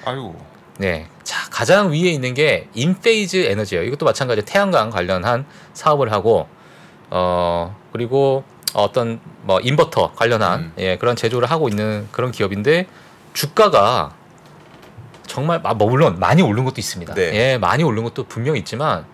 아유. 0.05 0.33
네. 0.77 1.07
자, 1.23 1.47
가장 1.49 1.91
위에 1.91 2.09
있는 2.09 2.33
게 2.33 2.67
Enphase 2.73 3.45
Energy예요. 3.45 3.83
이것도 3.83 4.05
마찬가지로 4.05 4.45
태양광 4.45 4.89
관련한 4.89 5.45
사업을 5.73 6.11
하고 6.11 6.47
어, 7.09 7.75
그리고 7.91 8.43
어떤 8.73 9.19
뭐 9.43 9.59
인버터 9.59 10.13
관련한 10.13 10.59
음. 10.59 10.73
예, 10.77 10.97
그런 10.97 11.15
제조를 11.15 11.49
하고 11.49 11.67
있는 11.67 12.07
그런 12.11 12.31
기업인데 12.31 12.87
주가가 13.33 14.13
정말 15.27 15.61
아, 15.63 15.73
뭐 15.73 15.89
물론 15.89 16.19
많이 16.19 16.41
오른 16.41 16.63
것도 16.65 16.75
있습니다. 16.77 17.13
네. 17.13 17.33
예, 17.33 17.57
많이 17.57 17.83
오른 17.83 18.03
것도 18.03 18.25
분명히 18.25 18.59
있지만 18.59 19.05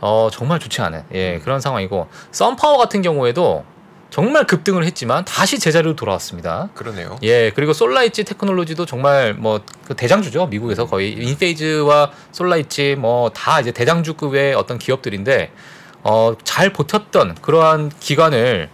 어, 0.00 0.28
정말 0.30 0.58
좋지 0.58 0.80
않은 0.82 1.04
예, 1.12 1.38
그런 1.40 1.60
상황이고 1.60 2.08
SunPower 2.30 2.76
같은 2.76 3.02
경우에도 3.02 3.64
정말 4.10 4.46
급등을 4.46 4.84
했지만 4.84 5.24
다시 5.24 5.58
제자리로 5.58 5.94
돌아왔습니다. 5.94 6.70
그러네요. 6.74 7.18
예, 7.22 7.50
그리고 7.54 7.72
SolarEdge 7.72 8.24
Technology도 8.24 8.86
정말 8.86 9.34
뭐그 9.34 9.94
대장주죠. 9.96 10.46
미국에서 10.46 10.86
거의 10.86 11.12
Enphase와 11.12 12.10
SolarEdge 12.32 12.96
뭐 12.98 13.30
다 13.34 13.60
이제 13.60 13.70
대장주급의 13.72 14.54
어떤 14.54 14.78
기업들인데 14.78 15.52
어, 16.02 16.34
잘 16.44 16.72
버텼던 16.72 17.36
그러한 17.42 17.90
기간을 18.00 18.70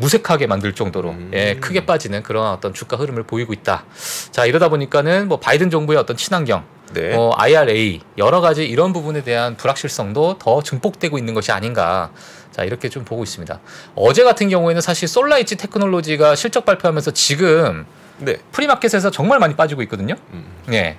무색하게 0.00 0.46
만들 0.46 0.74
정도로 0.74 1.10
음. 1.10 1.30
예, 1.34 1.56
크게 1.56 1.86
빠지는 1.86 2.22
그런 2.22 2.46
어떤 2.46 2.74
주가 2.74 2.96
흐름을 2.96 3.24
보이고 3.24 3.52
있다. 3.52 3.84
자, 4.30 4.46
이러다 4.46 4.68
보니까는 4.68 5.28
뭐 5.28 5.38
바이든 5.38 5.70
정부의 5.70 5.98
어떤 5.98 6.16
친환경 6.16 6.64
네. 6.92 7.14
어, 7.14 7.32
IRA 7.36 8.00
여러 8.18 8.40
가지 8.40 8.64
이런 8.64 8.92
부분에 8.92 9.22
대한 9.22 9.56
불확실성도 9.56 10.38
더 10.38 10.62
증폭되고 10.62 11.18
있는 11.18 11.34
것이 11.34 11.52
아닌가. 11.52 12.10
자 12.50 12.64
이렇게 12.64 12.88
좀 12.88 13.04
보고 13.04 13.22
있습니다. 13.22 13.60
어제 13.94 14.24
같은 14.24 14.48
경우에는 14.48 14.80
사실 14.80 15.06
솔라이치 15.06 15.56
테크놀로지가 15.56 16.34
실적 16.34 16.64
발표하면서 16.64 17.12
지금 17.12 17.86
네. 18.18 18.38
premarket에서 18.50 19.12
정말 19.12 19.38
많이 19.38 19.54
빠지고 19.54 19.82
있거든요. 19.82 20.16
음. 20.32 20.44
네, 20.66 20.98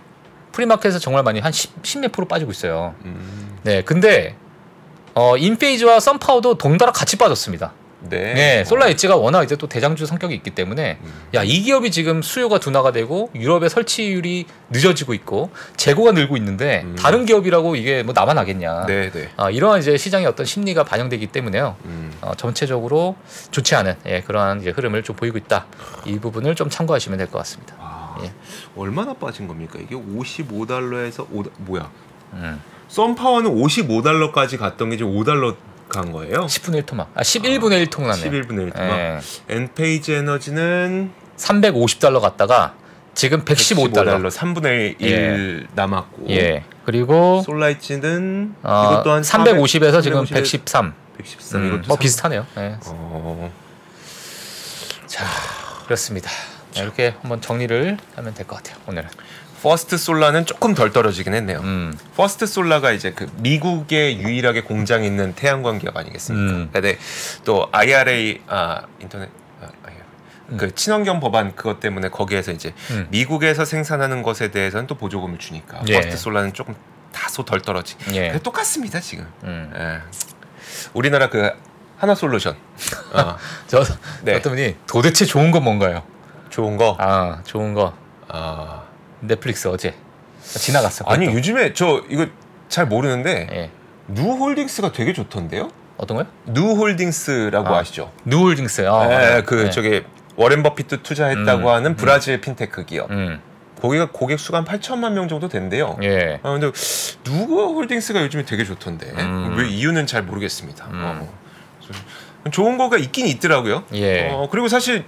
premarket에서 0.53 0.99
정말 0.99 1.23
많이 1.23 1.41
한 1.41 1.51
10, 1.51 1.83
10몇 1.83 2.13
프로 2.13 2.25
빠지고 2.25 2.51
있어요. 2.51 2.95
음. 3.03 3.57
네, 3.63 3.81
근데 3.83 4.35
어, 5.13 5.35
인페이즈와 5.35 5.99
썬파워도 5.99 6.57
동달아 6.57 6.93
같이 6.93 7.17
빠졌습니다. 7.17 7.73
네. 8.09 8.33
네, 8.33 8.63
솔라 8.65 8.87
엣지가 8.87 9.15
워낙 9.15 9.43
이제 9.43 9.55
또 9.55 9.67
대장주 9.67 10.05
성격이 10.05 10.33
있기 10.35 10.49
때문에 10.51 10.97
음. 11.03 11.13
야이 11.33 11.61
기업이 11.61 11.91
지금 11.91 12.21
수요가 12.21 12.59
둔화가 12.59 12.91
되고 12.91 13.29
유럽의 13.35 13.69
설치율이 13.69 14.45
늦어지고 14.71 15.13
있고 15.13 15.51
재고가 15.77 16.11
늘고 16.13 16.35
있는데 16.37 16.81
음. 16.83 16.95
다른 16.97 17.25
기업이라고 17.25 17.75
이게 17.75 18.01
뭐 18.03 18.13
나만 18.13 18.37
하겠냐? 18.37 18.85
네, 18.87 19.11
네. 19.11 19.29
아, 19.37 19.49
이러한 19.51 19.79
이제 19.81 19.97
시장의 19.97 20.27
어떤 20.27 20.45
심리가 20.45 20.83
반영되기 20.83 21.27
때문에요. 21.27 21.75
음. 21.85 22.11
어, 22.21 22.33
전체적으로 22.35 23.15
좋지 23.51 23.75
않은 23.75 23.95
예, 24.07 24.21
그러한 24.21 24.61
이제 24.61 24.71
흐름을 24.71 25.03
좀 25.03 25.15
보이고 25.15 25.37
있다. 25.37 25.65
이 26.05 26.17
부분을 26.19 26.55
좀 26.55 26.69
참고하시면 26.69 27.17
될 27.19 27.27
것 27.27 27.37
같습니다. 27.39 27.75
아, 27.79 28.17
예. 28.23 28.31
얼마나 28.75 29.13
빠진 29.13 29.47
겁니까? 29.47 29.79
이게 29.81 29.95
55달러에서 29.95 31.27
5 31.31 31.43
뭐야? 31.59 31.89
음. 32.33 32.61
썬파워는 32.87 33.51
55달러까지 33.55 34.57
갔던 34.57 34.89
게 34.89 34.97
지금 34.97 35.13
5달러 35.15 35.55
간 35.91 36.11
거예요? 36.11 36.45
10분의 36.45 36.75
1 36.77 36.83
토막. 36.85 37.11
아, 37.15 37.21
11분의 37.21 37.79
1 37.81 37.87
통났네요. 37.87 38.31
11분의 38.31 38.61
1 38.67 38.71
토막. 38.71 38.89
예. 38.99 39.19
엔페이지 39.49 40.13
에너지는 40.13 41.11
350달러 41.37 42.19
갔다가 42.21 42.75
지금 43.13 43.43
115달러. 43.43 44.29
3분의 44.31 44.95
1 45.01 45.11
예. 45.11 45.67
남았고 45.75 46.29
예. 46.29 46.63
그리고 46.85 47.41
솔라이츠는 47.45 48.55
어, 48.63 48.89
이것도 48.93 49.11
한 49.11 49.21
350에서 49.21 50.01
지금 50.01 50.25
350 50.25 50.65
113. 50.65 50.93
113 51.17 51.61
음, 51.61 51.67
이것도 51.67 51.87
뭐 51.87 51.95
삼- 51.97 51.99
비슷하네요. 51.99 52.47
예. 52.57 52.75
어, 52.85 53.51
자, 55.07 55.25
그렇습니다. 55.85 56.29
자, 56.71 56.83
이렇게 56.83 57.15
한번 57.21 57.41
정리를 57.41 57.97
하면 58.15 58.33
될 58.33 58.47
것 58.47 58.55
같아요. 58.57 58.77
오늘은. 58.87 59.09
First 59.61 59.97
Solar는 59.97 60.45
조금 60.45 60.73
덜 60.73 60.91
떨어지긴 60.91 61.33
했네요. 61.35 61.59
음. 61.59 61.97
First 62.15 62.45
Solar가 62.47 62.91
이제 62.91 63.11
그 63.11 63.31
미국에 63.37 64.17
유일하게 64.17 64.61
공장 64.61 65.03
있는 65.03 65.33
태양광 65.33 65.77
기업 65.77 65.95
아니겠습니까? 65.95 66.53
음. 66.53 66.69
근데 66.73 66.97
또 67.45 67.67
IRA 67.71 68.41
아 68.47 68.81
인터넷 68.99 69.29
아, 69.61 69.67
IRA. 69.83 70.57
그 70.57 70.73
친환경 70.73 71.19
법안 71.19 71.55
그것 71.55 71.79
때문에 71.79 72.09
거기에서 72.09 72.51
이제 72.51 72.73
음. 72.89 73.07
미국에서 73.11 73.63
생산하는 73.63 74.23
것에 74.23 74.49
대해서는 74.49 74.87
또 74.87 74.95
보조금을 74.95 75.37
주니까 75.37 75.81
예. 75.87 75.93
First 75.93 76.17
Solar는 76.17 76.53
조금 76.53 76.75
다소 77.13 77.45
덜 77.45 77.61
떨어지. 77.61 77.95
예. 78.13 78.31
똑같습니다 78.39 78.99
지금. 78.99 79.27
음. 79.43 79.71
예. 79.75 80.01
우리나라 80.93 81.29
그 81.29 81.51
한화 81.97 82.15
솔루션 82.15 82.55
어, 83.13 83.37
저 83.67 83.83
네. 84.23 84.35
어떤 84.35 84.53
분이 84.53 84.75
도대체 84.87 85.23
좋은 85.25 85.51
건 85.51 85.63
뭔가요? 85.63 86.01
좋은 86.49 86.77
거. 86.77 86.97
아, 86.99 87.41
좋은 87.45 87.75
거. 87.75 87.93
아. 88.27 88.80
넷플릭스 89.21 89.67
어제 89.67 89.93
지나갔어. 90.43 91.05
아니 91.07 91.25
그것도. 91.25 91.37
요즘에 91.37 91.73
저 91.73 92.03
이거 92.09 92.27
잘 92.67 92.87
모르는데 92.87 93.47
예. 93.51 93.69
Nu 94.07 94.21
Holdings가 94.21 94.91
되게 94.91 95.13
좋던데요? 95.13 95.69
어떤 95.97 96.17
거요? 96.17 96.27
Nu 96.45 96.64
Holdings라고 96.64 97.75
아, 97.75 97.79
아시죠? 97.79 98.11
Nu 98.25 98.36
Holdings. 98.36 98.87
아, 98.87 99.07
네, 99.07 99.43
그 99.43 99.55
네. 99.65 99.69
저기 99.69 100.03
워렌 100.35 100.63
버핏도 100.63 101.03
투자했다고 101.03 101.61
음, 101.61 101.67
하는 101.67 101.95
브라질 101.95 102.41
핀테크 102.41 102.85
기업. 102.85 103.11
음. 103.11 103.39
거기가 103.81 104.09
고객 104.11 104.39
수가 104.39 104.59
한 104.59 104.65
8천만 104.65 105.13
명 105.13 105.27
정도 105.27 105.47
된대요. 105.47 105.97
예. 106.03 106.39
아 106.43 106.51
근데 106.51 106.71
Nu 107.23 107.63
Holdings가 107.75 108.21
요즘에 108.23 108.45
되게 108.45 108.63
좋던데 108.63 109.11
음. 109.11 109.55
왜 109.57 109.67
이유는 109.67 110.05
잘 110.07 110.23
모르겠습니다. 110.23 110.85
음. 110.85 111.01
어. 111.21 111.33
좀 112.43 112.51
좋은 112.51 112.77
거가 112.77 112.97
있긴 112.97 113.27
있더라고요. 113.27 113.83
예. 113.93 114.29
어, 114.31 114.47
그리고 114.51 114.67
사실 114.67 115.05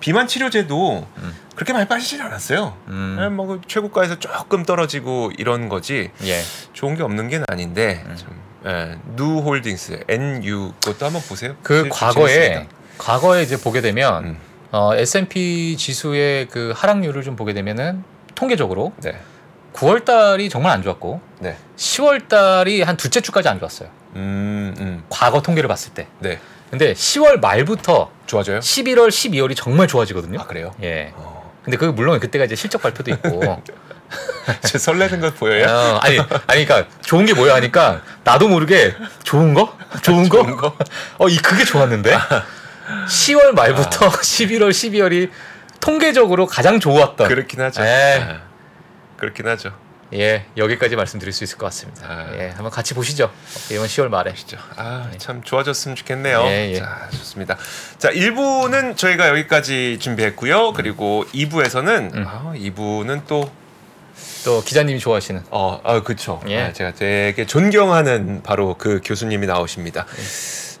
비만 0.00 0.26
치료제도 0.26 1.06
음. 1.18 1.34
그렇게 1.54 1.72
많이 1.72 1.86
빠지진 1.88 2.20
않았어요. 2.20 2.76
음. 2.88 3.18
예, 3.20 3.28
뭐그 3.28 3.62
최고가에서 3.66 4.18
조금 4.18 4.64
떨어지고 4.64 5.32
이런 5.38 5.68
거지 5.68 6.10
예. 6.24 6.40
좋은 6.72 6.96
게 6.96 7.02
없는 7.02 7.28
게 7.28 7.40
아닌데 7.48 8.04
음. 8.06 8.16
좀, 8.16 8.40
예, 8.66 8.98
누 9.16 9.38
홀딩스 9.40 10.04
NU 10.08 10.72
그것도 10.84 11.06
한번 11.06 11.22
보세요. 11.22 11.56
그 11.62 11.84
재- 11.84 11.88
과거에 11.90 12.32
재밌습니다. 12.34 12.74
과거에 12.98 13.42
이제 13.42 13.56
보게 13.58 13.80
되면 13.80 14.24
음. 14.24 14.38
어, 14.72 14.94
S&P 14.94 15.76
지수의 15.76 16.48
그 16.48 16.72
하락률을 16.76 17.22
좀 17.22 17.36
보게 17.36 17.52
되면은 17.52 18.02
통계적으로 18.34 18.92
네, 19.02 19.16
9월 19.72 20.04
달이 20.04 20.48
정말 20.48 20.72
안 20.72 20.82
좋았고 20.82 21.20
네, 21.38 21.56
10월 21.76 22.28
달이 22.28 22.82
한 22.82 22.96
둘째 22.96 23.20
주까지 23.20 23.48
안 23.48 23.58
좋았어요. 23.60 23.88
음, 24.16 24.74
음, 24.78 25.04
과거 25.08 25.42
통계를 25.42 25.68
봤을 25.68 25.92
때. 25.94 26.08
네, 26.70 26.70
근데 26.70 26.92
10월 26.92 27.40
말부터 27.40 28.10
좋아져요? 28.26 28.60
11월, 28.60 29.08
12월이 29.08 29.54
정말 29.56 29.86
좋아지거든요. 29.86 30.40
아 30.40 30.46
그래요? 30.46 30.74
예. 30.82 31.12
어. 31.14 31.52
근데 31.62 31.76
그 31.76 31.86
물론 31.86 32.18
그때가 32.20 32.44
이제 32.44 32.54
실적 32.54 32.82
발표도 32.82 33.10
있고. 33.12 33.62
제 34.62 34.78
설레는 34.78 35.20
것 35.20 35.36
보여요? 35.36 35.66
어, 35.66 35.98
아니, 36.02 36.18
아니, 36.46 36.64
그러니까 36.66 36.86
좋은 37.02 37.24
게 37.24 37.32
뭐야 37.32 37.54
하니까 37.56 38.02
나도 38.22 38.48
모르게 38.48 38.94
좋은 39.22 39.54
거, 39.54 39.76
좋은 40.02 40.28
거, 40.28 40.42
좋은 40.42 40.56
거? 40.56 40.76
어, 41.18 41.28
이 41.28 41.36
그게 41.38 41.64
좋았는데. 41.64 42.16
10월 43.08 43.52
말부터 43.54 44.10
11월, 44.20 44.70
12월이 44.70 45.30
통계적으로 45.80 46.46
가장 46.46 46.80
좋았던. 46.80 47.28
그렇긴 47.28 47.60
하죠. 47.62 47.82
예. 47.82 48.26
아, 48.28 48.40
그렇긴 49.16 49.48
하죠. 49.48 49.72
예, 50.12 50.44
여기까지 50.56 50.96
말씀드릴 50.96 51.32
수 51.32 51.44
있을 51.44 51.58
것 51.58 51.66
같습니다. 51.66 52.06
아. 52.06 52.30
예, 52.34 52.48
한번 52.48 52.70
같이 52.70 52.94
보시죠. 52.94 53.32
이번 53.70 53.86
10월 53.86 54.08
말에. 54.08 54.34
진짜 54.34 54.58
아, 54.76 55.10
참 55.18 55.42
좋아졌으면 55.42 55.96
좋겠네요. 55.96 56.42
예, 56.46 56.72
예. 56.72 56.78
자, 56.78 57.08
좋습니다. 57.10 57.56
자, 57.98 58.10
1부는 58.10 58.96
저희가 58.96 59.28
여기까지 59.28 59.98
준비했고요. 60.00 60.72
그리고 60.72 61.24
2부에서는 61.32 62.14
음. 62.14 62.24
아, 62.26 62.52
2부는 62.54 63.26
또 63.26 63.64
또 64.44 64.62
기자님이 64.62 64.98
좋아하시는 64.98 65.42
어, 65.50 65.80
아, 65.82 66.02
그렇죠. 66.02 66.40
예. 66.48 66.60
아, 66.60 66.72
제가 66.72 66.94
되게 66.94 67.46
존경하는 67.46 68.42
바로 68.42 68.76
그 68.78 69.00
교수님이 69.04 69.46
나오십니다. 69.46 70.06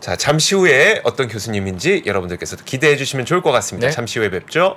자, 0.00 0.16
잠시 0.16 0.54
후에 0.54 1.00
어떤 1.04 1.28
교수님인지 1.28 2.02
여러분들께서도 2.06 2.64
기대해 2.64 2.96
주시면 2.96 3.26
좋을 3.26 3.42
것 3.42 3.50
같습니다. 3.52 3.88
네. 3.88 3.92
잠시 3.92 4.18
후에 4.18 4.30
뵙죠. 4.30 4.76